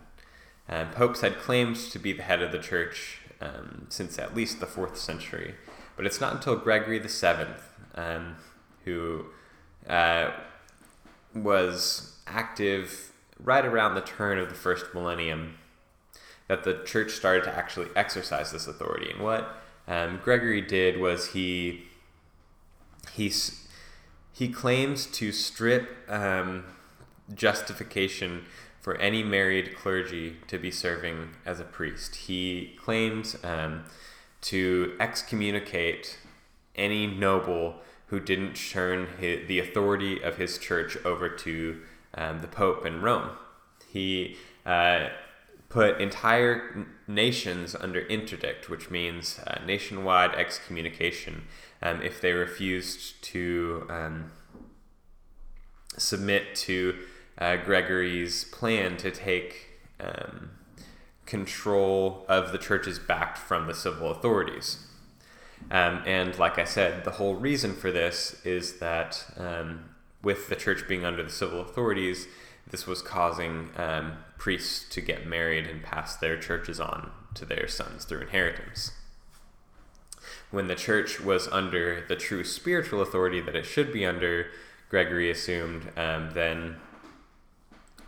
And 0.69 0.93
popes 0.93 1.21
had 1.21 1.39
claimed 1.39 1.77
to 1.77 1.99
be 1.99 2.13
the 2.13 2.23
head 2.23 2.41
of 2.41 2.53
the 2.53 2.59
church 2.59 3.19
um, 3.41 3.87
since 3.89 4.19
at 4.19 4.35
least 4.35 4.61
the 4.61 4.67
fourth 4.67 4.97
century, 4.97 5.55
but 5.97 6.07
it's 6.07 6.21
not 6.21 6.35
until 6.35 6.57
Gregory 6.57 7.01
VII, 7.01 7.47
um, 7.97 8.37
who 8.85 9.27
uh, 9.89 10.31
was 11.35 12.17
active 12.27 13.13
right 13.43 13.65
around 13.65 13.97
the 13.97 14.01
turn 14.01 14.39
of 14.39 14.49
the 14.49 14.55
first 14.55 14.95
millennium, 14.95 15.59
that 16.47 16.63
the 16.63 16.83
church 16.85 17.11
started 17.13 17.43
to 17.45 17.51
actually 17.51 17.89
exercise 17.97 18.53
this 18.53 18.69
authority. 18.69 19.11
And 19.11 19.21
what 19.21 19.62
um, 19.89 20.21
Gregory 20.23 20.61
did 20.61 21.01
was 21.01 21.29
he 21.29 21.83
he 23.13 23.33
he 24.33 24.49
claims 24.49 25.07
to 25.07 25.33
strip 25.33 26.09
um, 26.09 26.65
justification 27.35 28.45
for 28.81 28.97
any 28.97 29.23
married 29.23 29.77
clergy 29.77 30.37
to 30.49 30.59
be 30.59 30.71
serving 30.71 31.31
as 31.47 31.61
a 31.61 31.65
priest. 31.65 32.17
He 32.17 32.77
claims 32.81 33.37
um, 33.45 33.85
to 34.43 34.97
excommunicate 34.99 36.19
any 36.75 37.07
noble 37.07 37.77
who 38.07 38.19
didn't 38.19 38.55
turn 38.55 39.07
his, 39.19 39.47
the 39.47 39.59
authority 39.59 40.23
of 40.23 40.37
his 40.37 40.59
church 40.59 40.97
over 41.05 41.29
to 41.29 41.81
um, 42.15 42.41
the 42.41 42.49
Pope 42.49 42.85
in 42.85 43.01
Rome. 43.01 43.31
He 43.89 44.37
uh, 44.67 45.09
put 45.73 45.99
entire 46.03 46.87
nations 47.09 47.75
under 47.75 48.01
interdict, 48.01 48.69
which 48.69 48.91
means 48.91 49.41
uh, 49.47 49.59
nationwide 49.65 50.35
excommunication 50.35 51.45
um, 51.83 52.03
if 52.03 52.21
they 52.21 52.33
refused 52.33 53.23
to 53.23 53.87
um, 53.89 54.31
submit 55.97 56.55
to 56.55 56.99
uh, 57.39 57.57
Gregory's 57.57 58.45
plan 58.45 58.99
to 58.99 59.11
take 59.11 59.81
um, 59.99 60.51
control 61.25 62.27
of 62.29 62.53
the 62.53 62.59
churches 62.59 62.99
backed 62.99 63.39
from 63.39 63.67
the 63.67 63.75
civil 63.75 64.11
authorities. 64.11 64.87
Um, 65.71 66.03
and 66.05 66.39
like 66.39 66.59
I 66.59 66.65
said, 66.65 67.05
the 67.05 67.13
whole 67.13 67.37
reason 67.37 67.73
for 67.73 67.91
this 67.91 68.45
is 68.45 68.79
that 68.81 69.25
um, 69.39 69.89
with 70.23 70.51
the 70.51 70.57
church 70.57 70.87
being 70.87 71.07
under 71.07 71.23
the 71.23 71.31
civil 71.31 71.63
authorities, 71.63 72.27
this 72.73 72.87
was 72.87 73.03
causing 73.03 73.69
um, 73.77 74.15
priests 74.39 74.89
to 74.89 75.01
get 75.01 75.27
married 75.27 75.67
and 75.67 75.83
pass 75.83 76.17
their 76.17 76.37
churches 76.37 76.81
on 76.81 77.13
to 77.35 77.45
their 77.45 77.69
sons 77.69 78.05
through 78.05 78.23
inheritance. 78.23 78.93
When 80.51 80.67
the 80.67 80.75
church 80.75 81.21
was 81.21 81.47
under 81.49 82.05
the 82.09 82.17
true 82.17 82.43
spiritual 82.43 83.01
authority 83.01 83.41
that 83.41 83.55
it 83.55 83.67
should 83.67 83.93
be 83.93 84.05
under, 84.05 84.47
Gregory 84.89 85.31
assumed, 85.31 85.91
um, 85.97 86.31
then 86.33 86.77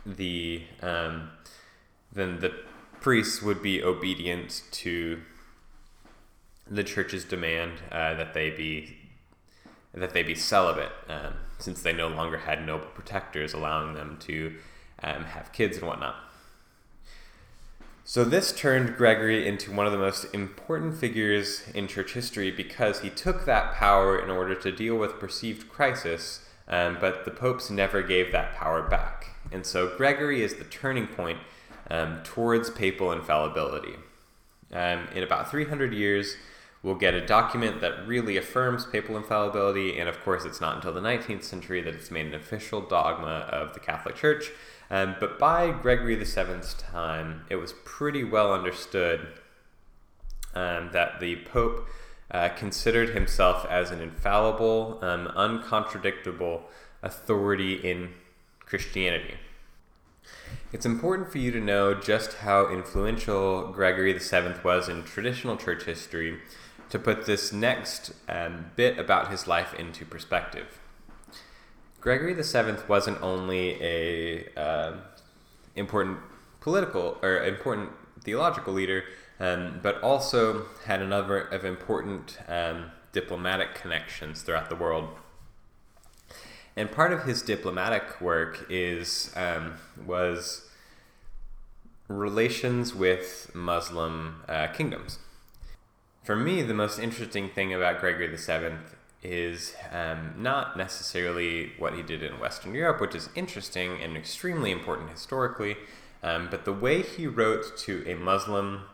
the 0.05 0.63
um, 0.81 1.29
then 2.11 2.39
the 2.39 2.53
priests 3.01 3.41
would 3.41 3.61
be 3.61 3.83
obedient 3.83 4.63
to 4.71 5.21
the 6.69 6.83
church's 6.83 7.23
demand 7.23 7.73
uh, 7.91 8.13
that 8.15 8.33
they 8.33 8.49
be 8.49 8.97
that 9.93 10.13
they 10.13 10.23
be 10.23 10.35
celibate, 10.35 10.91
um, 11.07 11.33
since 11.59 11.81
they 11.81 11.93
no 11.93 12.07
longer 12.07 12.37
had 12.37 12.65
noble 12.65 12.87
protectors 12.87 13.53
allowing 13.53 13.93
them 13.93 14.17
to 14.21 14.55
um, 15.03 15.23
have 15.25 15.51
kids 15.51 15.77
and 15.77 15.87
whatnot. 15.87 16.15
So 18.07 18.23
this 18.23 18.53
turned 18.53 18.97
Gregory 18.97 19.47
into 19.47 19.71
one 19.71 19.87
of 19.87 19.91
the 19.91 19.97
most 19.97 20.25
important 20.25 20.95
figures 20.95 21.63
in 21.73 21.87
church 21.87 22.13
history 22.13 22.51
because 22.51 22.99
he 22.99 23.09
took 23.09 23.45
that 23.45 23.73
power 23.73 24.19
in 24.19 24.29
order 24.29 24.53
to 24.53 24.71
deal 24.71 24.95
with 24.95 25.19
perceived 25.19 25.69
crisis, 25.69 26.45
um, 26.67 26.97
but 27.01 27.25
the 27.25 27.31
popes 27.31 27.71
never 27.71 28.03
gave 28.03 28.31
that 28.31 28.53
power 28.53 28.83
back. 28.83 29.31
And 29.51 29.65
so 29.65 29.95
Gregory 29.97 30.43
is 30.43 30.55
the 30.55 30.65
turning 30.65 31.07
point 31.07 31.39
um, 31.89 32.21
towards 32.23 32.69
papal 32.69 33.11
infallibility. 33.11 33.95
Um, 34.71 35.07
in 35.15 35.23
about 35.23 35.49
300 35.49 35.91
years, 35.91 36.35
we'll 36.85 36.93
get 36.93 37.15
a 37.15 37.25
document 37.25 37.81
that 37.81 38.07
really 38.07 38.37
affirms 38.37 38.85
papal 38.85 39.17
infallibility, 39.17 39.97
and 39.97 40.07
of 40.07 40.23
course, 40.23 40.45
it's 40.45 40.61
not 40.61 40.75
until 40.75 40.93
the 40.93 41.01
19th 41.01 41.43
century 41.43 41.81
that 41.81 41.95
it's 41.95 42.11
made 42.11 42.27
an 42.27 42.35
official 42.35 42.79
dogma 42.79 43.49
of 43.51 43.73
the 43.73 43.79
Catholic 43.79 44.15
Church. 44.15 44.51
Um, 44.91 45.15
but 45.19 45.39
by 45.39 45.71
Gregory 45.71 46.13
VII's 46.13 46.75
time, 46.75 47.43
it 47.49 47.55
was 47.55 47.73
pretty 47.85 48.23
well 48.23 48.53
understood 48.53 49.27
um, 50.53 50.91
that 50.93 51.19
the 51.19 51.37
Pope 51.37 51.87
uh, 52.29 52.49
considered 52.49 53.15
himself 53.15 53.65
as 53.67 53.89
an 53.89 53.99
infallible, 53.99 54.99
um, 55.01 55.27
uncontradictable 55.35 56.61
authority 57.01 57.73
in 57.73 58.13
Christianity. 58.59 59.37
It's 60.71 60.85
important 60.85 61.31
for 61.31 61.39
you 61.39 61.49
to 61.51 61.59
know 61.59 61.95
just 61.95 62.33
how 62.33 62.69
influential 62.71 63.71
Gregory 63.71 64.13
VII 64.13 64.53
was 64.63 64.87
in 64.87 65.03
traditional 65.03 65.57
church 65.57 65.85
history 65.85 66.39
to 66.95 66.99
put 66.99 67.25
this 67.25 67.51
next 67.51 68.13
um, 68.29 68.71
bit 68.77 68.97
about 68.97 69.29
his 69.29 69.47
life 69.47 69.73
into 69.73 70.05
perspective. 70.05 70.79
Gregory 71.99 72.33
VII 72.33 72.81
wasn't 72.87 73.21
only 73.21 73.77
a 73.83 74.47
uh, 74.55 74.93
important 75.75 76.19
political 76.61 77.17
or 77.21 77.43
important 77.43 77.89
theological 78.21 78.71
leader, 78.73 79.03
um, 79.41 79.81
but 79.83 80.01
also 80.01 80.67
had 80.85 81.01
a 81.01 81.05
number 81.05 81.37
of 81.37 81.65
important 81.65 82.37
um, 82.47 82.91
diplomatic 83.11 83.75
connections 83.75 84.41
throughout 84.41 84.69
the 84.69 84.75
world. 84.77 85.09
And 86.77 86.89
part 86.89 87.11
of 87.11 87.23
his 87.23 87.41
diplomatic 87.41 88.21
work 88.21 88.65
is 88.69 89.33
um, 89.35 89.73
was 90.05 90.69
relations 92.07 92.95
with 92.95 93.51
Muslim 93.53 94.43
uh, 94.47 94.67
kingdoms. 94.67 95.19
For 96.25 96.35
me, 96.35 96.63
the 96.63 96.73
most 96.73 96.97
interesting 96.97 97.49
thing 97.49 97.71
about 97.71 97.99
Gregory 97.99 98.35
VII 98.35 98.77
is 99.21 99.75
um, 99.91 100.33
not 100.35 100.75
necessarily 100.75 101.73
what 101.77 101.93
he 101.93 102.01
did 102.01 102.23
in 102.23 102.39
Western 102.39 102.73
Europe, 102.73 102.99
which 102.99 103.13
is 103.13 103.29
interesting 103.35 104.01
and 104.01 104.17
extremely 104.17 104.71
important 104.71 105.11
historically, 105.11 105.77
um, 106.23 106.47
but 106.49 106.65
the 106.65 106.73
way 106.73 107.03
he 107.03 107.27
wrote 107.27 107.77
to 107.77 108.03
a 108.09 108.15
Muslim 108.15 108.85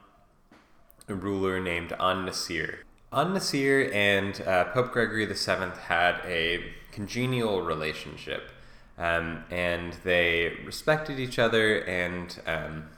ruler 1.08 1.62
named 1.62 1.94
An 2.02 2.26
Nasir. 2.26 2.80
An 3.14 3.34
Nasir 3.34 3.90
and 3.94 4.42
uh, 4.42 4.66
Pope 4.66 4.92
Gregory 4.92 5.26
VII 5.26 5.80
had 5.88 6.20
a 6.26 6.62
congenial 6.92 7.62
relationship, 7.62 8.52
um, 8.98 9.46
and 9.50 9.94
they 10.04 10.58
respected 10.66 11.18
each 11.18 11.40
other 11.40 11.78
and 11.78 12.42
um, 12.46 12.90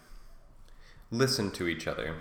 listened 1.11 1.53
to 1.53 1.67
each 1.67 1.85
other. 1.85 2.15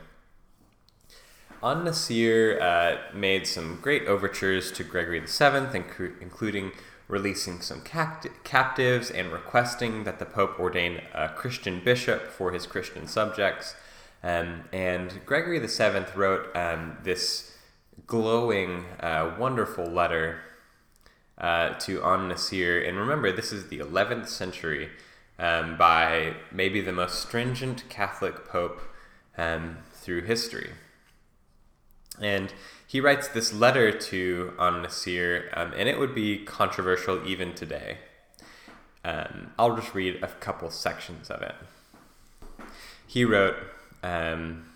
An 1.62 1.84
Nasir 1.84 2.60
uh, 2.60 3.16
made 3.16 3.46
some 3.46 3.78
great 3.80 4.06
overtures 4.06 4.72
to 4.72 4.82
Gregory 4.82 5.20
VII, 5.20 6.10
including 6.20 6.72
releasing 7.06 7.60
some 7.60 7.82
capt- 7.82 8.26
captives 8.42 9.10
and 9.10 9.30
requesting 9.30 10.02
that 10.02 10.18
the 10.18 10.24
Pope 10.24 10.58
ordain 10.58 11.02
a 11.14 11.28
Christian 11.28 11.80
bishop 11.84 12.28
for 12.28 12.50
his 12.50 12.66
Christian 12.66 13.06
subjects. 13.06 13.76
Um, 14.24 14.64
and 14.72 15.24
Gregory 15.24 15.60
VII 15.60 16.06
wrote 16.16 16.54
um, 16.56 16.98
this 17.04 17.56
glowing, 18.08 18.84
uh, 18.98 19.36
wonderful 19.38 19.86
letter 19.86 20.40
uh, 21.38 21.74
to 21.74 22.02
An 22.02 22.28
Nasir. 22.28 22.82
And 22.82 22.98
remember, 22.98 23.30
this 23.30 23.52
is 23.52 23.68
the 23.68 23.78
11th 23.78 24.26
century 24.26 24.90
um, 25.38 25.76
by 25.76 26.34
maybe 26.50 26.80
the 26.80 26.92
most 26.92 27.20
stringent 27.20 27.88
Catholic 27.88 28.48
pope 28.48 28.80
um, 29.38 29.78
through 29.92 30.22
history. 30.22 30.70
And 32.20 32.52
he 32.86 33.00
writes 33.00 33.28
this 33.28 33.52
letter 33.52 33.90
to 33.90 34.52
An 34.58 34.86
um, 35.54 35.72
and 35.76 35.88
it 35.88 35.98
would 35.98 36.14
be 36.14 36.44
controversial 36.44 37.26
even 37.26 37.54
today. 37.54 37.98
Um, 39.04 39.52
I'll 39.58 39.74
just 39.76 39.94
read 39.94 40.22
a 40.22 40.28
couple 40.28 40.70
sections 40.70 41.30
of 41.30 41.42
it. 41.42 41.54
He 43.06 43.24
wrote, 43.24 43.56
um, 44.02 44.66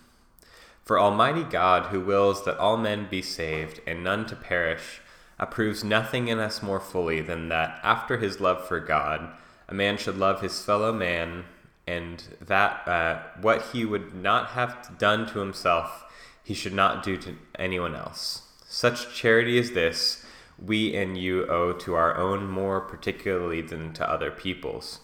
For 0.82 0.98
Almighty 0.98 1.44
God, 1.44 1.86
who 1.86 2.00
wills 2.00 2.44
that 2.44 2.58
all 2.58 2.76
men 2.76 3.06
be 3.10 3.22
saved 3.22 3.80
and 3.86 4.02
none 4.02 4.26
to 4.26 4.36
perish, 4.36 5.00
approves 5.38 5.84
nothing 5.84 6.28
in 6.28 6.38
us 6.38 6.62
more 6.62 6.80
fully 6.80 7.20
than 7.20 7.48
that, 7.50 7.78
after 7.82 8.18
his 8.18 8.40
love 8.40 8.66
for 8.66 8.80
God, 8.80 9.28
a 9.68 9.74
man 9.74 9.96
should 9.98 10.16
love 10.16 10.40
his 10.40 10.62
fellow 10.62 10.92
man, 10.92 11.44
and 11.86 12.22
that 12.40 12.88
uh, 12.88 13.18
what 13.40 13.62
he 13.72 13.84
would 13.84 14.14
not 14.14 14.48
have 14.50 14.96
done 14.98 15.26
to 15.26 15.40
himself, 15.40 16.04
he 16.46 16.54
should 16.54 16.72
not 16.72 17.02
do 17.02 17.16
to 17.16 17.34
anyone 17.58 17.96
else. 17.96 18.42
Such 18.68 19.12
charity 19.12 19.58
as 19.58 19.72
this, 19.72 20.24
we 20.64 20.94
and 20.94 21.18
you 21.18 21.44
owe 21.48 21.72
to 21.72 21.94
our 21.94 22.16
own 22.16 22.48
more 22.48 22.80
particularly 22.80 23.62
than 23.62 23.92
to 23.94 24.08
other 24.08 24.30
people's. 24.30 25.00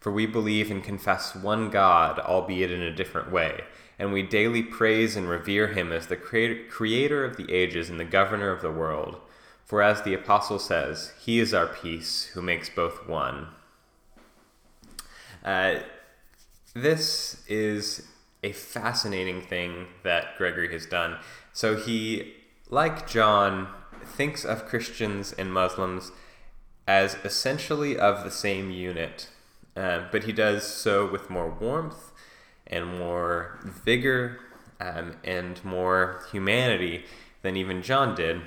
For 0.00 0.10
we 0.10 0.26
believe 0.26 0.68
and 0.68 0.82
confess 0.82 1.36
one 1.36 1.70
God, 1.70 2.18
albeit 2.18 2.72
in 2.72 2.82
a 2.82 2.92
different 2.92 3.30
way, 3.30 3.62
and 3.96 4.12
we 4.12 4.24
daily 4.24 4.64
praise 4.64 5.14
and 5.14 5.28
revere 5.28 5.68
him 5.68 5.92
as 5.92 6.08
the 6.08 6.16
creator 6.16 7.24
of 7.24 7.36
the 7.36 7.52
ages 7.52 7.88
and 7.88 8.00
the 8.00 8.04
governor 8.04 8.50
of 8.50 8.60
the 8.60 8.72
world. 8.72 9.20
For 9.64 9.82
as 9.82 10.02
the 10.02 10.14
apostle 10.14 10.58
says, 10.58 11.12
he 11.20 11.38
is 11.38 11.54
our 11.54 11.68
peace, 11.68 12.30
who 12.34 12.42
makes 12.42 12.68
both 12.68 13.06
one. 13.06 13.46
Uh, 15.44 15.76
this 16.74 17.44
is 17.46 18.08
a 18.42 18.52
fascinating 18.52 19.40
thing 19.40 19.86
that 20.02 20.36
Gregory 20.36 20.72
has 20.72 20.86
done. 20.86 21.18
So 21.52 21.76
he, 21.76 22.34
like 22.68 23.08
John, 23.08 23.68
thinks 24.04 24.44
of 24.44 24.66
Christians 24.66 25.32
and 25.32 25.52
Muslims 25.52 26.12
as 26.86 27.16
essentially 27.24 27.98
of 27.98 28.22
the 28.22 28.30
same 28.30 28.70
unit, 28.70 29.28
uh, 29.76 30.02
but 30.12 30.24
he 30.24 30.32
does 30.32 30.64
so 30.64 31.10
with 31.10 31.28
more 31.28 31.50
warmth 31.50 32.12
and 32.66 32.98
more 32.98 33.58
vigor 33.64 34.38
um, 34.80 35.16
and 35.24 35.64
more 35.64 36.22
humanity 36.30 37.04
than 37.42 37.56
even 37.56 37.82
John 37.82 38.14
did 38.14 38.42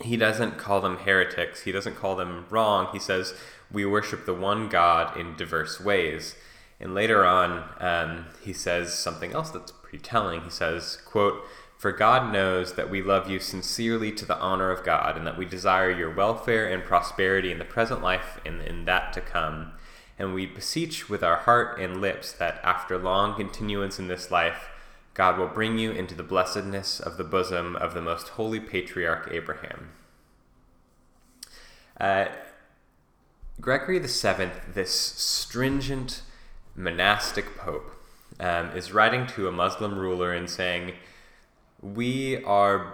he 0.00 0.16
doesn't 0.16 0.58
call 0.58 0.80
them 0.80 0.98
heretics. 0.98 1.62
He 1.62 1.72
doesn't 1.72 1.96
call 1.96 2.16
them 2.16 2.46
wrong. 2.50 2.88
He 2.92 2.98
says, 2.98 3.34
we 3.70 3.86
worship 3.86 4.26
the 4.26 4.34
one 4.34 4.68
God 4.68 5.16
in 5.16 5.36
diverse 5.36 5.80
ways. 5.80 6.34
And 6.80 6.94
later 6.94 7.24
on, 7.24 7.64
um, 7.78 8.26
he 8.42 8.52
says 8.52 8.92
something 8.98 9.32
else 9.32 9.50
that's 9.50 9.72
pretty 9.72 9.98
telling. 9.98 10.42
He 10.42 10.50
says, 10.50 10.98
quote, 11.04 11.44
For 11.78 11.92
God 11.92 12.32
knows 12.32 12.74
that 12.74 12.90
we 12.90 13.00
love 13.00 13.30
you 13.30 13.38
sincerely 13.38 14.12
to 14.12 14.26
the 14.26 14.38
honor 14.38 14.70
of 14.70 14.84
God, 14.84 15.16
and 15.16 15.26
that 15.26 15.38
we 15.38 15.46
desire 15.46 15.90
your 15.90 16.12
welfare 16.12 16.68
and 16.68 16.84
prosperity 16.84 17.52
in 17.52 17.58
the 17.58 17.64
present 17.64 18.02
life 18.02 18.40
and 18.44 18.60
in 18.60 18.84
that 18.86 19.12
to 19.14 19.20
come. 19.20 19.72
And 20.18 20.34
we 20.34 20.46
beseech 20.46 21.08
with 21.08 21.22
our 21.22 21.36
heart 21.38 21.80
and 21.80 22.00
lips 22.00 22.32
that 22.32 22.60
after 22.62 22.98
long 22.98 23.34
continuance 23.34 23.98
in 23.98 24.08
this 24.08 24.30
life, 24.30 24.68
God 25.14 25.38
will 25.38 25.48
bring 25.48 25.78
you 25.78 25.92
into 25.92 26.14
the 26.14 26.22
blessedness 26.24 26.98
of 26.98 27.16
the 27.16 27.24
bosom 27.24 27.76
of 27.76 27.94
the 27.94 28.02
most 28.02 28.30
holy 28.30 28.60
patriarch 28.60 29.28
Abraham. 29.30 29.90
Uh, 32.00 32.26
Gregory 33.60 34.00
VII, 34.00 34.50
this 34.72 34.90
stringent 34.92 36.22
monastic 36.76 37.56
pope, 37.56 37.90
um, 38.40 38.70
is 38.76 38.92
writing 38.92 39.26
to 39.28 39.48
a 39.48 39.52
Muslim 39.52 39.98
ruler 39.98 40.32
and 40.32 40.48
saying, 40.50 40.94
We 41.80 42.42
are 42.44 42.92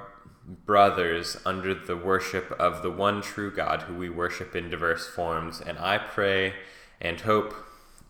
brothers 0.67 1.37
under 1.45 1.75
the 1.75 1.97
worship 1.97 2.51
of 2.53 2.83
the 2.83 2.91
one 2.91 3.23
true 3.23 3.51
God 3.51 3.83
who 3.83 3.95
we 3.95 4.09
worship 4.09 4.55
in 4.55 4.71
diverse 4.71 5.07
forms, 5.07 5.61
and 5.61 5.79
I 5.79 5.99
pray 5.99 6.55
and 7.01 7.21
hope 7.21 7.55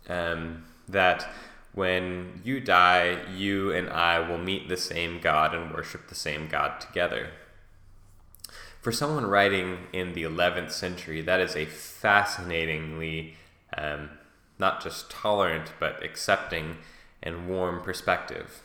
um, 0.09 0.65
that 0.89 1.29
when 1.73 2.41
you 2.45 2.61
die, 2.61 3.19
you 3.35 3.73
and 3.73 3.89
I 3.89 4.19
will 4.19 4.39
meet 4.39 4.69
the 4.69 4.77
same 4.77 5.21
God 5.21 5.55
and 5.55 5.73
worship 5.73 6.09
the 6.09 6.15
same 6.15 6.49
God 6.49 6.81
together. 6.81 7.31
For 8.81 8.91
someone 8.91 9.27
writing 9.27 9.87
in 9.93 10.15
the 10.15 10.25
11th 10.25 10.73
century, 10.73 11.21
that 11.23 11.39
is 11.39 11.55
a 11.55 11.67
fascinatingly 11.67 13.35
um, 13.77 14.11
not 14.61 14.83
just 14.83 15.11
tolerant 15.11 15.73
but 15.81 16.03
accepting 16.05 16.77
and 17.23 17.49
warm 17.49 17.83
perspective. 17.83 18.63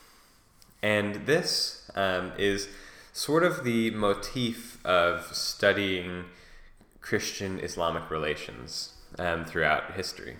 And 0.83 1.25
this 1.25 1.89
um, 1.95 2.33
is 2.37 2.67
sort 3.11 3.43
of 3.43 3.63
the 3.63 3.91
motif 3.91 4.77
of 4.85 5.35
studying 5.35 6.25
Christian 7.01 7.59
Islamic 7.59 8.11
relations 8.11 8.93
um, 9.17 9.45
throughout 9.45 9.93
history. 9.93 10.37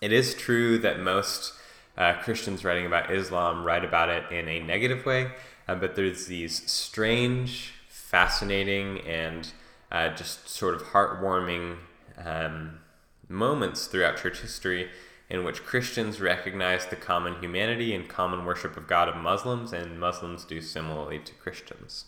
It 0.00 0.12
is 0.12 0.34
true 0.34 0.78
that 0.78 1.00
most 1.00 1.52
uh, 1.96 2.14
Christians 2.14 2.64
writing 2.64 2.86
about 2.86 3.10
Islam 3.10 3.64
write 3.64 3.84
about 3.84 4.08
it 4.08 4.24
in 4.32 4.48
a 4.48 4.60
negative 4.60 5.06
way, 5.06 5.32
uh, 5.68 5.74
but 5.74 5.94
there's 5.94 6.26
these 6.26 6.68
strange, 6.70 7.72
fascinating, 7.88 9.00
and 9.00 9.52
uh, 9.92 10.08
just 10.10 10.48
sort 10.48 10.74
of 10.74 10.82
heartwarming 10.82 11.76
um, 12.24 12.80
moments 13.28 13.86
throughout 13.86 14.16
church 14.16 14.40
history 14.40 14.90
in 15.28 15.44
which 15.44 15.64
Christians 15.64 16.20
recognize 16.20 16.86
the 16.86 16.96
common 16.96 17.40
humanity 17.40 17.94
and 17.94 18.08
common 18.08 18.44
worship 18.44 18.76
of 18.76 18.86
God 18.86 19.08
of 19.08 19.16
Muslims, 19.16 19.72
and 19.72 19.98
Muslims 19.98 20.44
do 20.44 20.60
similarly 20.60 21.18
to 21.18 21.32
Christians. 21.34 22.06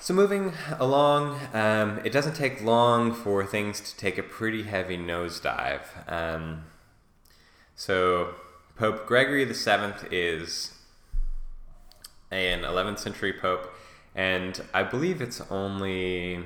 So, 0.00 0.12
moving 0.12 0.52
along, 0.78 1.38
um, 1.54 2.00
it 2.04 2.12
doesn't 2.12 2.34
take 2.34 2.62
long 2.62 3.12
for 3.12 3.46
things 3.46 3.80
to 3.80 3.96
take 3.96 4.18
a 4.18 4.22
pretty 4.22 4.64
heavy 4.64 4.98
nosedive. 4.98 5.82
Um, 6.10 6.64
so, 7.76 8.34
Pope 8.76 9.06
Gregory 9.06 9.44
VII 9.44 10.08
is 10.10 10.72
an 12.30 12.62
11th 12.62 12.98
century 12.98 13.32
pope, 13.32 13.72
and 14.14 14.60
I 14.74 14.82
believe 14.82 15.22
it's 15.22 15.40
only 15.50 16.44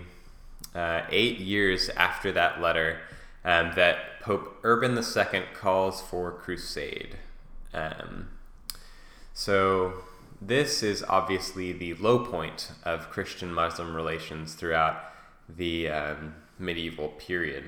uh, 0.75 1.03
eight 1.11 1.39
years 1.39 1.89
after 1.91 2.33
that 2.33 2.61
letter 2.61 3.01
um, 3.45 3.73
that 3.77 4.21
Pope 4.21 4.59
Urban 4.63 4.97
II 4.97 5.43
calls 5.55 6.03
for 6.03 6.33
crusade. 6.33 7.17
Um, 7.73 8.29
so, 9.33 10.05
this 10.41 10.83
is 10.83 11.05
obviously 11.09 11.73
the 11.73 11.95
low 11.95 12.25
point 12.25 12.73
of 12.85 13.11
Christian 13.11 13.53
Muslim 13.53 13.95
relations 13.95 14.55
throughout 14.55 15.01
the 15.49 15.89
um, 15.89 16.35
medieval 16.59 17.09
period. 17.09 17.65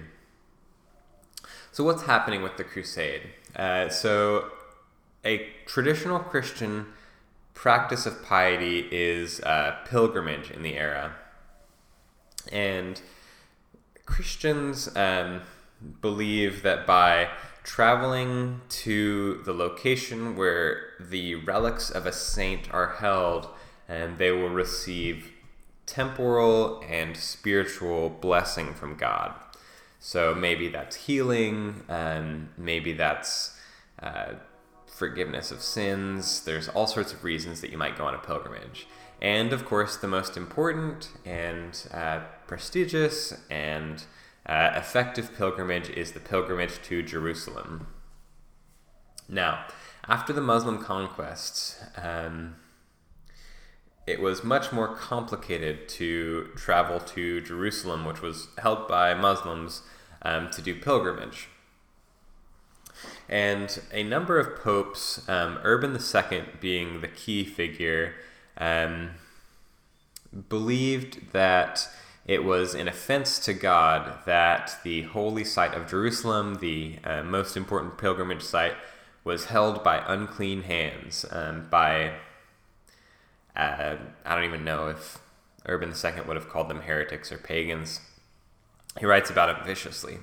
So, 1.72 1.84
what's 1.84 2.02
happening 2.02 2.42
with 2.42 2.56
the 2.56 2.64
crusade? 2.64 3.22
Uh, 3.56 3.88
so, 3.88 4.50
a 5.24 5.48
traditional 5.66 6.18
Christian 6.18 6.86
practice 7.54 8.06
of 8.06 8.22
piety 8.22 8.88
is 8.90 9.40
uh, 9.40 9.76
pilgrimage 9.86 10.50
in 10.50 10.62
the 10.62 10.76
era. 10.76 11.14
And 12.50 13.00
Christians 14.06 14.94
um, 14.96 15.42
believe 16.00 16.62
that 16.62 16.86
by 16.86 17.28
traveling 17.62 18.60
to 18.68 19.42
the 19.44 19.52
location 19.52 20.36
where 20.36 20.94
the 20.98 21.36
relics 21.36 21.90
of 21.90 22.06
a 22.06 22.12
saint 22.12 22.72
are 22.72 22.96
held, 22.98 23.48
and 23.88 24.18
they 24.18 24.30
will 24.30 24.48
receive 24.48 25.32
temporal 25.86 26.82
and 26.88 27.16
spiritual 27.16 28.08
blessing 28.08 28.74
from 28.74 28.96
God. 28.96 29.34
So 29.98 30.34
maybe 30.34 30.68
that's 30.68 30.96
healing, 30.96 31.82
um, 31.88 32.50
maybe 32.56 32.92
that's 32.92 33.58
uh, 34.02 34.34
forgiveness 34.86 35.50
of 35.50 35.60
sins. 35.60 36.42
There's 36.44 36.68
all 36.68 36.86
sorts 36.86 37.12
of 37.12 37.22
reasons 37.24 37.60
that 37.60 37.70
you 37.70 37.78
might 37.78 37.98
go 37.98 38.04
on 38.04 38.14
a 38.14 38.18
pilgrimage. 38.18 38.86
And 39.20 39.52
of 39.52 39.64
course, 39.66 39.96
the 39.96 40.08
most 40.08 40.36
important 40.36 41.10
and 41.26 41.86
uh, 41.92 42.20
prestigious 42.50 43.32
and 43.48 44.02
uh, 44.44 44.72
effective 44.74 45.32
pilgrimage 45.36 45.88
is 45.88 46.10
the 46.10 46.18
pilgrimage 46.18 46.82
to 46.82 47.00
Jerusalem. 47.00 47.86
Now, 49.28 49.66
after 50.08 50.32
the 50.32 50.40
Muslim 50.40 50.82
conquests, 50.82 51.80
um, 51.96 52.56
it 54.04 54.20
was 54.20 54.42
much 54.42 54.72
more 54.72 54.88
complicated 54.96 55.88
to 55.90 56.48
travel 56.56 56.98
to 56.98 57.40
Jerusalem, 57.40 58.04
which 58.04 58.20
was 58.20 58.48
held 58.58 58.88
by 58.88 59.14
Muslims 59.14 59.82
um, 60.22 60.50
to 60.50 60.60
do 60.60 60.74
pilgrimage. 60.74 61.46
And 63.28 63.80
a 63.92 64.02
number 64.02 64.40
of 64.40 64.60
popes, 64.60 65.28
um, 65.28 65.60
Urban 65.62 65.96
II 65.96 66.42
being 66.60 67.00
the 67.00 67.06
key 67.06 67.44
figure, 67.44 68.14
um, 68.58 69.10
believed 70.48 71.30
that 71.32 71.88
it 72.30 72.44
was 72.44 72.74
an 72.76 72.86
offense 72.86 73.40
to 73.40 73.52
God 73.52 74.24
that 74.24 74.78
the 74.84 75.02
holy 75.02 75.42
site 75.42 75.74
of 75.74 75.90
Jerusalem, 75.90 76.58
the 76.60 76.94
uh, 77.02 77.24
most 77.24 77.56
important 77.56 77.98
pilgrimage 77.98 78.42
site, 78.42 78.76
was 79.24 79.46
held 79.46 79.82
by 79.82 80.04
unclean 80.06 80.62
hands, 80.62 81.26
um, 81.32 81.66
by, 81.68 82.12
uh, 83.56 83.96
I 84.24 84.34
don't 84.36 84.44
even 84.44 84.62
know 84.62 84.86
if 84.86 85.18
Urban 85.66 85.90
II 85.90 86.22
would 86.28 86.36
have 86.36 86.48
called 86.48 86.68
them 86.68 86.82
heretics 86.82 87.32
or 87.32 87.38
pagans. 87.38 88.00
He 89.00 89.06
writes 89.06 89.28
about 89.28 89.48
it 89.48 89.66
viciously. 89.66 90.18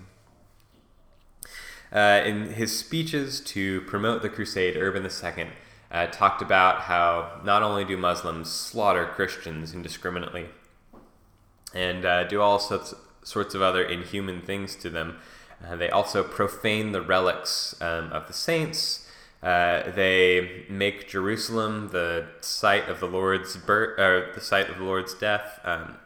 Uh, 1.92 2.22
in 2.24 2.54
his 2.54 2.80
speeches 2.80 3.42
to 3.42 3.82
promote 3.82 4.22
the 4.22 4.30
crusade, 4.30 4.78
Urban 4.78 5.04
II 5.04 5.48
uh, 5.92 6.08
talked 6.08 6.42
about 6.42 6.84
how 6.84 7.42
not 7.44 7.64
only 7.64 7.84
do 7.84 7.98
Muslims 7.98 8.50
slaughter 8.50 9.06
Christians 9.06 9.74
indiscriminately 9.74 10.46
and 11.74 12.06
uh, 12.06 12.24
do 12.24 12.42
all 12.42 12.60
sorts, 12.60 12.94
sorts 13.24 13.56
of 13.56 13.62
other 13.62 13.84
inhuman 13.84 14.42
things 14.42 14.76
to 14.78 14.90
them, 14.90 15.18
uh, 15.66 15.76
they 15.76 15.90
also 15.90 16.24
profane 16.24 16.92
the 16.92 17.02
relics 17.02 17.76
um, 17.82 18.12
of 18.12 18.28
the 18.28 18.34
saints. 18.34 19.08
Uh, 19.42 19.92
they 19.92 20.66
make 20.70 21.08
Jerusalem 21.08 21.90
the 21.92 22.28
site 22.42 22.90
of 22.90 23.00
the 23.00 23.06
Lord's 23.06 23.56
birth, 23.58 24.00
or 24.00 24.32
the 24.34 24.42
site 24.42 24.70
of 24.70 24.78
the 24.78 24.84
Lord's 24.84 25.14
death, 25.14 25.60
um, 25.64 25.98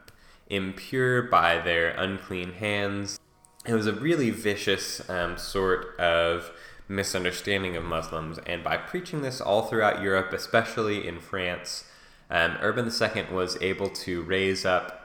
impure 0.49 1.22
by 1.24 1.59
their 1.59 1.89
unclean 1.91 2.53
hands. 2.53 3.20
It 3.66 3.74
was 3.74 3.88
a 3.88 3.93
really 3.93 4.32
vicious 4.32 5.07
um, 5.09 5.38
sort 5.38 5.97
of 5.99 6.51
misunderstanding 6.88 7.78
of 7.78 7.84
Muslims, 7.84 8.38
and 8.45 8.64
by 8.64 8.76
preaching 8.76 9.22
this 9.22 9.39
all 9.39 9.64
throughout 9.64 10.01
Europe, 10.01 10.34
especially 10.34 11.07
in 11.07 11.20
France, 11.20 11.86
um, 12.30 12.57
Urban 12.62 12.89
II 12.89 13.34
was 13.34 13.57
able 13.62 13.89
to 13.89 14.24
raise 14.24 14.66
up 14.66 15.01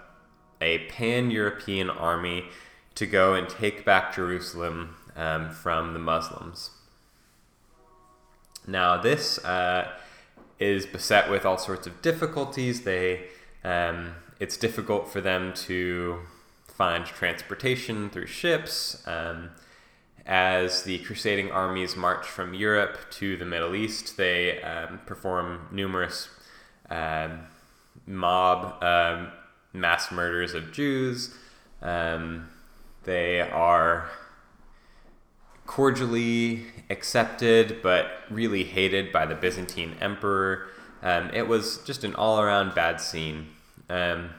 a 0.60 0.78
pan 0.88 1.30
European 1.30 1.90
army 1.90 2.46
to 2.94 3.06
go 3.06 3.34
and 3.34 3.48
take 3.48 3.84
back 3.84 4.14
Jerusalem 4.14 4.96
um, 5.16 5.50
from 5.50 5.92
the 5.92 5.98
Muslims. 5.98 6.70
Now, 8.66 9.00
this 9.00 9.38
uh, 9.44 9.88
is 10.58 10.86
beset 10.86 11.30
with 11.30 11.44
all 11.44 11.58
sorts 11.58 11.86
of 11.86 12.02
difficulties. 12.02 12.82
They, 12.82 13.28
um, 13.62 14.16
it's 14.40 14.56
difficult 14.56 15.08
for 15.08 15.20
them 15.20 15.52
to 15.54 16.20
find 16.66 17.06
transportation 17.06 18.10
through 18.10 18.26
ships. 18.26 19.02
Um, 19.06 19.50
as 20.26 20.82
the 20.82 20.98
crusading 20.98 21.52
armies 21.52 21.94
march 21.94 22.26
from 22.26 22.52
Europe 22.52 22.98
to 23.12 23.36
the 23.36 23.44
Middle 23.44 23.76
East, 23.76 24.16
they 24.16 24.60
um, 24.62 25.00
perform 25.06 25.68
numerous 25.70 26.28
um, 26.90 27.46
mob 28.06 28.82
um, 28.82 29.28
mass 29.76 30.10
murders 30.10 30.54
of 30.54 30.72
Jews. 30.72 31.34
Um, 31.82 32.48
they 33.04 33.40
are 33.40 34.10
cordially 35.66 36.66
accepted 36.90 37.82
but 37.82 38.06
really 38.30 38.64
hated 38.64 39.12
by 39.12 39.26
the 39.26 39.34
Byzantine 39.34 39.96
emperor. 40.00 40.68
Um, 41.02 41.30
it 41.32 41.46
was 41.46 41.78
just 41.84 42.04
an 42.04 42.14
all 42.14 42.40
around 42.40 42.74
bad 42.74 43.00
scene. 43.00 43.48
Um, 43.88 44.30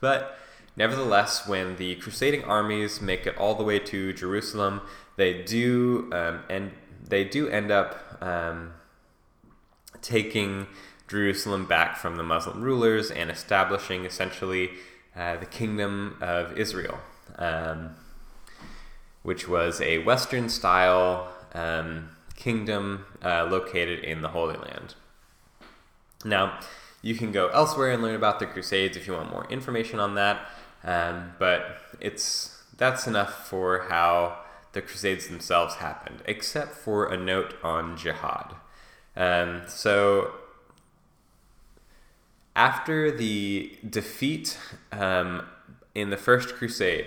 but 0.00 0.38
nevertheless, 0.76 1.46
when 1.46 1.76
the 1.76 1.94
crusading 1.96 2.44
armies 2.44 3.00
make 3.00 3.26
it 3.26 3.36
all 3.38 3.54
the 3.54 3.64
way 3.64 3.78
to 3.78 4.12
Jerusalem, 4.12 4.80
they 5.16 5.42
do 5.42 6.10
um, 6.12 6.40
and 6.48 6.72
they 7.08 7.24
do 7.24 7.48
end 7.48 7.70
up 7.70 8.18
um, 8.22 8.72
taking 10.00 10.66
Jerusalem 11.12 11.66
back 11.66 11.98
from 11.98 12.16
the 12.16 12.22
Muslim 12.22 12.62
rulers 12.62 13.10
and 13.10 13.30
establishing 13.30 14.06
essentially 14.06 14.70
uh, 15.14 15.36
the 15.36 15.44
kingdom 15.46 16.16
of 16.22 16.56
Israel, 16.56 16.98
um, 17.36 17.94
which 19.22 19.46
was 19.46 19.82
a 19.82 19.98
Western 19.98 20.48
style 20.48 21.30
um, 21.52 22.08
kingdom 22.34 23.04
uh, 23.22 23.44
located 23.44 24.02
in 24.02 24.22
the 24.22 24.28
Holy 24.28 24.56
Land. 24.56 24.94
Now, 26.24 26.58
you 27.02 27.14
can 27.14 27.30
go 27.30 27.48
elsewhere 27.48 27.90
and 27.90 28.02
learn 28.02 28.14
about 28.14 28.38
the 28.38 28.46
Crusades 28.46 28.96
if 28.96 29.06
you 29.06 29.12
want 29.12 29.30
more 29.30 29.46
information 29.50 30.00
on 30.00 30.14
that, 30.14 30.46
um, 30.82 31.34
but 31.38 31.76
it's 32.00 32.62
that's 32.78 33.06
enough 33.06 33.46
for 33.46 33.86
how 33.90 34.38
the 34.72 34.80
Crusades 34.80 35.28
themselves 35.28 35.74
happened, 35.74 36.22
except 36.24 36.72
for 36.72 37.12
a 37.12 37.18
note 37.18 37.54
on 37.62 37.98
jihad. 37.98 38.54
Um, 39.14 39.62
so, 39.68 40.32
after 42.54 43.10
the 43.10 43.76
defeat 43.88 44.58
um, 44.90 45.46
in 45.94 46.10
the 46.10 46.16
First 46.16 46.54
Crusade, 46.54 47.06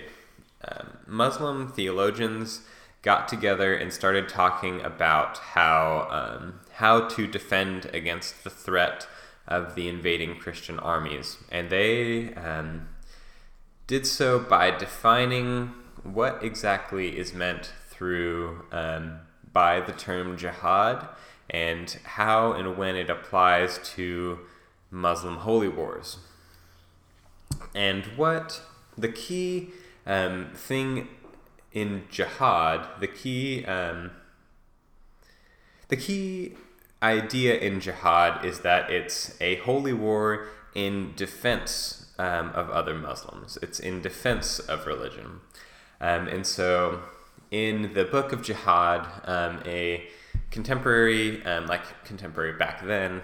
um, 0.66 0.98
Muslim 1.06 1.68
theologians 1.68 2.62
got 3.02 3.28
together 3.28 3.74
and 3.74 3.92
started 3.92 4.28
talking 4.28 4.80
about 4.80 5.38
how 5.38 6.08
um, 6.10 6.60
how 6.74 7.06
to 7.08 7.26
defend 7.26 7.86
against 7.94 8.42
the 8.44 8.50
threat 8.50 9.06
of 9.46 9.76
the 9.76 9.88
invading 9.88 10.36
Christian 10.36 10.78
armies, 10.80 11.38
and 11.50 11.70
they 11.70 12.34
um, 12.34 12.88
did 13.86 14.06
so 14.06 14.40
by 14.40 14.72
defining 14.76 15.72
what 16.02 16.42
exactly 16.42 17.16
is 17.16 17.32
meant 17.32 17.72
through 17.88 18.64
um, 18.72 19.20
by 19.52 19.80
the 19.80 19.92
term 19.92 20.36
jihad 20.36 21.08
and 21.48 21.98
how 22.04 22.52
and 22.52 22.76
when 22.76 22.96
it 22.96 23.08
applies 23.08 23.78
to 23.94 24.38
Muslim 24.90 25.36
holy 25.38 25.68
wars. 25.68 26.18
And 27.74 28.04
what 28.16 28.60
the 28.96 29.08
key 29.08 29.70
um, 30.06 30.50
thing 30.54 31.08
in 31.72 32.04
jihad, 32.10 32.86
the 33.00 33.06
key 33.06 33.64
um, 33.66 34.10
the 35.88 35.96
key 35.96 36.54
idea 37.02 37.56
in 37.56 37.80
jihad 37.80 38.44
is 38.44 38.60
that 38.60 38.90
it's 38.90 39.40
a 39.40 39.56
holy 39.56 39.92
war 39.92 40.48
in 40.74 41.12
defense 41.16 42.06
um, 42.18 42.50
of 42.50 42.70
other 42.70 42.94
Muslims. 42.94 43.58
It's 43.62 43.80
in 43.80 44.00
defense 44.00 44.58
of 44.58 44.86
religion. 44.86 45.40
Um, 46.00 46.28
and 46.28 46.46
so, 46.46 47.00
in 47.50 47.94
the 47.94 48.04
book 48.04 48.32
of 48.32 48.42
Jihad, 48.42 49.06
um, 49.24 49.62
a 49.64 50.08
contemporary, 50.50 51.44
um, 51.44 51.66
like 51.66 52.04
contemporary 52.04 52.52
back 52.52 52.84
then, 52.84 53.22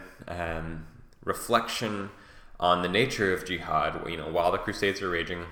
reflection 1.24 2.10
on 2.58 2.82
the 2.82 2.88
nature 2.88 3.32
of 3.34 3.44
jihad, 3.44 4.08
you 4.08 4.16
know, 4.16 4.28
while 4.28 4.52
the 4.52 4.58
Crusades 4.58 5.02
are 5.02 5.10
raging, 5.10 5.46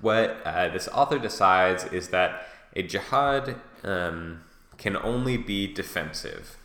what 0.00 0.40
uh, 0.44 0.68
this 0.68 0.88
author 0.88 1.18
decides 1.18 1.84
is 1.84 2.08
that 2.08 2.46
a 2.74 2.82
jihad 2.82 3.56
um, 3.82 4.42
can 4.76 4.96
only 4.96 5.36
be 5.36 5.72
defensive. 5.72 6.56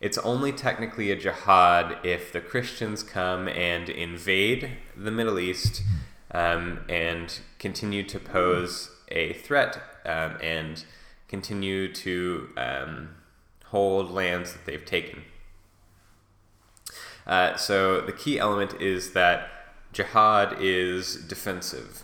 It's 0.00 0.18
only 0.18 0.52
technically 0.52 1.10
a 1.10 1.16
jihad 1.16 1.98
if 2.04 2.32
the 2.32 2.40
Christians 2.40 3.02
come 3.02 3.48
and 3.48 3.88
invade 3.88 4.70
the 4.96 5.10
Middle 5.10 5.38
East 5.38 5.82
um, 6.30 6.80
and 6.88 7.40
continue 7.58 8.02
to 8.04 8.18
pose 8.18 8.90
a 9.08 9.32
threat 9.32 9.80
um, 10.04 10.36
and 10.42 10.84
continue 11.28 11.92
to 11.92 12.48
um, 12.56 13.10
hold 13.66 14.10
lands 14.10 14.52
that 14.52 14.66
they've 14.66 14.84
taken. 14.84 15.22
Uh, 17.26 17.56
so 17.56 18.00
the 18.00 18.12
key 18.12 18.38
element 18.38 18.80
is 18.80 19.12
that 19.12 19.48
jihad 19.92 20.56
is 20.60 21.16
defensive. 21.16 22.02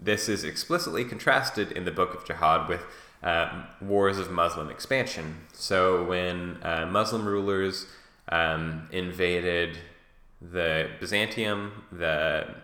This 0.00 0.28
is 0.28 0.44
explicitly 0.44 1.04
contrasted 1.04 1.72
in 1.72 1.84
the 1.84 1.90
Book 1.90 2.14
of 2.14 2.24
Jihad 2.24 2.68
with 2.68 2.82
uh, 3.22 3.64
wars 3.82 4.18
of 4.18 4.30
Muslim 4.30 4.70
expansion. 4.70 5.42
So 5.52 6.04
when 6.04 6.58
uh, 6.62 6.86
Muslim 6.86 7.26
rulers 7.26 7.86
um, 8.30 8.88
invaded 8.90 9.78
the 10.40 10.88
Byzantium, 10.98 11.84
the 11.92 12.54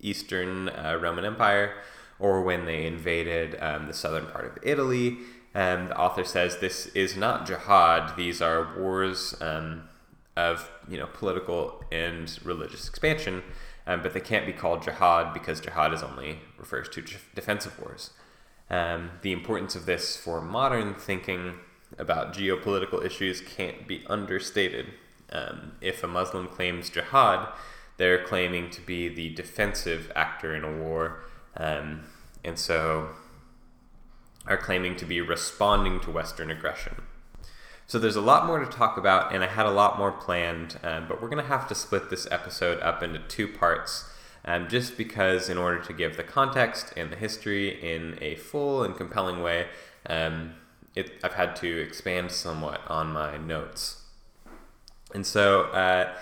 Eastern 0.00 0.68
uh, 0.68 0.96
Roman 1.00 1.24
Empire, 1.24 1.74
or 2.20 2.42
when 2.42 2.66
they 2.66 2.86
invaded 2.86 3.56
um, 3.60 3.86
the 3.86 3.94
southern 3.94 4.26
part 4.26 4.44
of 4.44 4.58
Italy. 4.62 5.18
Um, 5.54 5.88
the 5.88 5.98
author 5.98 6.24
says 6.24 6.58
this 6.58 6.86
is 6.88 7.16
not 7.16 7.46
jihad; 7.46 8.16
these 8.16 8.40
are 8.40 8.78
wars 8.78 9.34
um, 9.40 9.88
of 10.38 10.70
you 10.88 10.96
know 10.96 11.08
political 11.12 11.82
and 11.90 12.38
religious 12.44 12.88
expansion, 12.88 13.42
um, 13.88 14.02
but 14.02 14.14
they 14.14 14.20
can't 14.20 14.46
be 14.46 14.52
called 14.52 14.82
jihad 14.82 15.34
because 15.34 15.60
jihad 15.60 15.92
is 15.92 16.02
only 16.02 16.38
refers 16.56 16.88
to 16.90 17.02
defensive 17.34 17.78
wars. 17.80 18.10
Um, 18.70 19.10
the 19.22 19.32
importance 19.32 19.74
of 19.74 19.84
this 19.84 20.16
for 20.16 20.40
modern 20.40 20.94
thinking 20.94 21.54
about 21.98 22.32
geopolitical 22.32 23.04
issues 23.04 23.40
can't 23.40 23.88
be 23.88 24.04
understated. 24.06 24.86
Um, 25.32 25.72
if 25.80 26.04
a 26.04 26.06
Muslim 26.06 26.46
claims 26.46 26.88
jihad, 26.88 27.48
they're 27.96 28.22
claiming 28.22 28.70
to 28.70 28.80
be 28.80 29.08
the 29.08 29.30
defensive 29.30 30.12
actor 30.14 30.54
in 30.54 30.62
a 30.62 30.72
war, 30.72 31.24
um, 31.56 32.04
and 32.44 32.56
so 32.56 33.08
are 34.46 34.56
claiming 34.56 34.94
to 34.96 35.04
be 35.04 35.20
responding 35.20 35.98
to 36.00 36.10
Western 36.12 36.50
aggression. 36.50 37.02
So 37.88 37.98
there's 37.98 38.16
a 38.16 38.20
lot 38.20 38.44
more 38.44 38.58
to 38.58 38.66
talk 38.66 38.98
about, 38.98 39.34
and 39.34 39.42
I 39.42 39.46
had 39.46 39.64
a 39.64 39.70
lot 39.70 39.96
more 39.96 40.12
planned, 40.12 40.78
um, 40.82 41.08
but 41.08 41.22
we're 41.22 41.30
going 41.30 41.42
to 41.42 41.48
have 41.48 41.66
to 41.68 41.74
split 41.74 42.10
this 42.10 42.28
episode 42.30 42.78
up 42.80 43.02
into 43.02 43.18
two 43.18 43.48
parts. 43.48 44.04
Um, 44.44 44.68
just 44.68 44.98
because, 44.98 45.48
in 45.48 45.56
order 45.56 45.80
to 45.80 45.94
give 45.94 46.18
the 46.18 46.22
context 46.22 46.92
and 46.98 47.10
the 47.10 47.16
history 47.16 47.82
in 47.82 48.18
a 48.20 48.34
full 48.34 48.82
and 48.82 48.94
compelling 48.94 49.42
way, 49.42 49.68
um, 50.04 50.52
it, 50.94 51.12
I've 51.24 51.32
had 51.32 51.56
to 51.56 51.80
expand 51.80 52.30
somewhat 52.30 52.82
on 52.88 53.10
my 53.10 53.38
notes. 53.38 54.02
And 55.14 55.26
so 55.26 55.62
uh, 55.72 56.12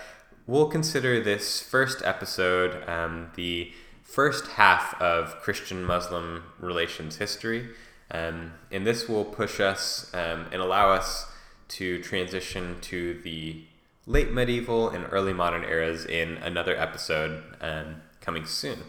we'll 0.45 0.69
consider 0.69 1.21
this 1.21 1.61
first 1.61 2.01
episode 2.05 2.87
um, 2.87 3.31
the 3.35 3.73
first 4.03 4.47
half 4.51 4.99
of 5.01 5.35
Christian 5.41 5.83
Muslim 5.83 6.43
relations 6.59 7.17
history. 7.17 7.71
Um, 8.09 8.53
and 8.71 8.87
this 8.87 9.09
will 9.09 9.25
push 9.25 9.59
us 9.59 10.09
um, 10.13 10.45
and 10.53 10.61
allow 10.61 10.91
us 10.91 11.26
to 11.69 12.01
transition 12.01 12.77
to 12.81 13.19
the 13.21 13.63
late 14.05 14.31
medieval 14.31 14.89
and 14.89 15.05
early 15.11 15.33
modern 15.33 15.63
eras 15.63 16.05
in 16.05 16.37
another 16.37 16.75
episode 16.77 17.43
um, 17.61 18.01
coming 18.21 18.45
soon. 18.45 18.79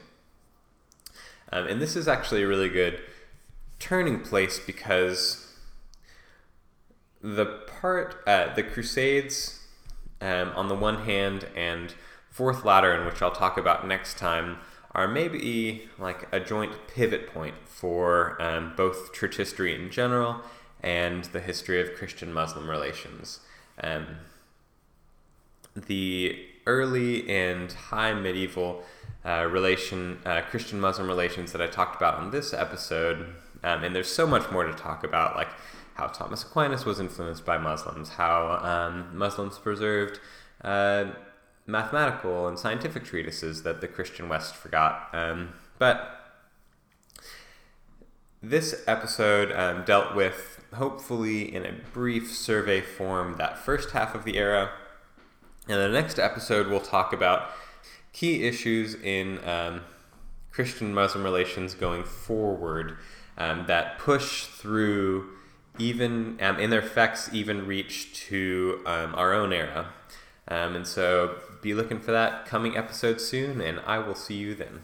Um, 1.53 1.67
and 1.67 1.81
this 1.81 1.97
is 1.97 2.07
actually 2.07 2.43
a 2.43 2.47
really 2.47 2.69
good 2.69 3.01
turning 3.79 4.21
place 4.21 4.59
because 4.59 5.53
the 7.21 7.47
part, 7.81 8.23
uh, 8.27 8.55
the 8.55 8.63
Crusades 8.63 9.59
um, 10.21 10.53
on 10.55 10.69
the 10.69 10.75
one 10.75 11.05
hand, 11.05 11.47
and 11.57 11.95
Fourth 12.31 12.65
Lateran, 12.65 13.07
which 13.07 13.23
I'll 13.23 13.33
talk 13.33 13.57
about 13.57 13.87
next 13.87 14.19
time, 14.19 14.59
are 14.93 15.09
maybe 15.09 15.89
like 15.99 16.29
a 16.33 16.41
joint 16.41 16.73
pivot 16.89 17.33
point 17.33 17.55
for 17.67 18.41
um, 18.41 18.75
both 18.77 19.13
church 19.13 19.37
history 19.37 19.75
in 19.75 19.91
general 19.91 20.43
and 20.83 21.25
the 21.25 21.41
history 21.41 21.81
of 21.81 21.95
Christian 21.95 22.33
Muslim 22.33 22.69
relations. 22.69 23.41
Um, 23.83 24.07
the 25.75 26.39
early 26.67 27.29
and 27.29 27.73
high 27.73 28.13
medieval 28.13 28.83
uh, 29.25 29.47
relation, 29.51 30.19
uh, 30.25 30.43
Christian 30.43 30.81
Muslim 30.81 31.09
relations 31.09 31.53
that 31.53 31.61
I 31.61 31.67
talked 31.67 31.97
about 31.97 32.15
on 32.15 32.31
this 32.31 32.53
episode, 32.53 33.35
um, 33.63 33.85
and 33.85 33.95
there's 33.95 34.13
so 34.13 34.27
much 34.27 34.51
more 34.51 34.65
to 34.65 34.73
talk 34.73 35.05
about, 35.05 35.37
like 35.37 35.49
how 35.95 36.07
Thomas 36.07 36.43
Aquinas 36.45 36.85
was 36.85 37.01
influenced 37.01 37.45
by 37.45 37.59
Muslims, 37.59 38.11
how 38.11 38.61
um, 38.63 39.17
Muslims 39.17 39.59
preserved 39.59 40.21
uh, 40.63 41.07
mathematical 41.67 42.49
and 42.49 42.59
scientific 42.59 43.05
treatises 43.05 43.63
that 43.65 43.81
the 43.81 43.89
Christian 43.89 44.29
West 44.29 44.55
forgot. 44.55 45.09
Um, 45.13 45.55
but 45.79 46.15
this 48.43 48.85
episode 48.87 49.53
um, 49.53 49.85
dealt 49.85 50.15
with, 50.15 50.58
hopefully 50.75 51.55
in 51.55 51.65
a 51.65 51.73
brief 51.93 52.31
survey 52.31 52.81
form, 52.81 53.37
that 53.39 53.59
first 53.59 53.91
half 53.91 54.15
of 54.15 54.25
the 54.25 54.37
era. 54.37 54.71
And 55.69 55.79
the 55.79 55.89
next 55.89 56.19
episode, 56.19 56.69
we'll 56.69 56.81
talk 56.81 57.13
about 57.13 57.51
key 58.13 58.45
issues 58.45 58.95
in 58.95 59.39
um, 59.47 59.83
Christian 60.51 60.93
Muslim 60.93 61.25
relations 61.25 61.75
going 61.75 62.05
forward 62.05 62.97
um, 63.37 63.67
that 63.67 63.99
push 63.99 64.45
through 64.45 65.31
even 65.79 66.37
um, 66.41 66.59
in 66.59 66.71
their 66.71 66.81
effects 66.81 67.31
even 67.33 67.67
reach 67.67 68.13
to 68.27 68.81
um, 68.85 69.15
our 69.15 69.33
own 69.33 69.53
era. 69.53 69.93
Um, 70.49 70.75
and 70.75 70.87
so 70.87 71.37
be 71.63 71.75
looking 71.75 72.01
for 72.01 72.13
that 72.13 72.47
coming 72.47 72.77
episode 72.77 73.21
soon, 73.21 73.61
and 73.61 73.81
I 73.87 73.99
will 73.99 74.15
see 74.15 74.35
you 74.35 74.55
then. 74.55 74.83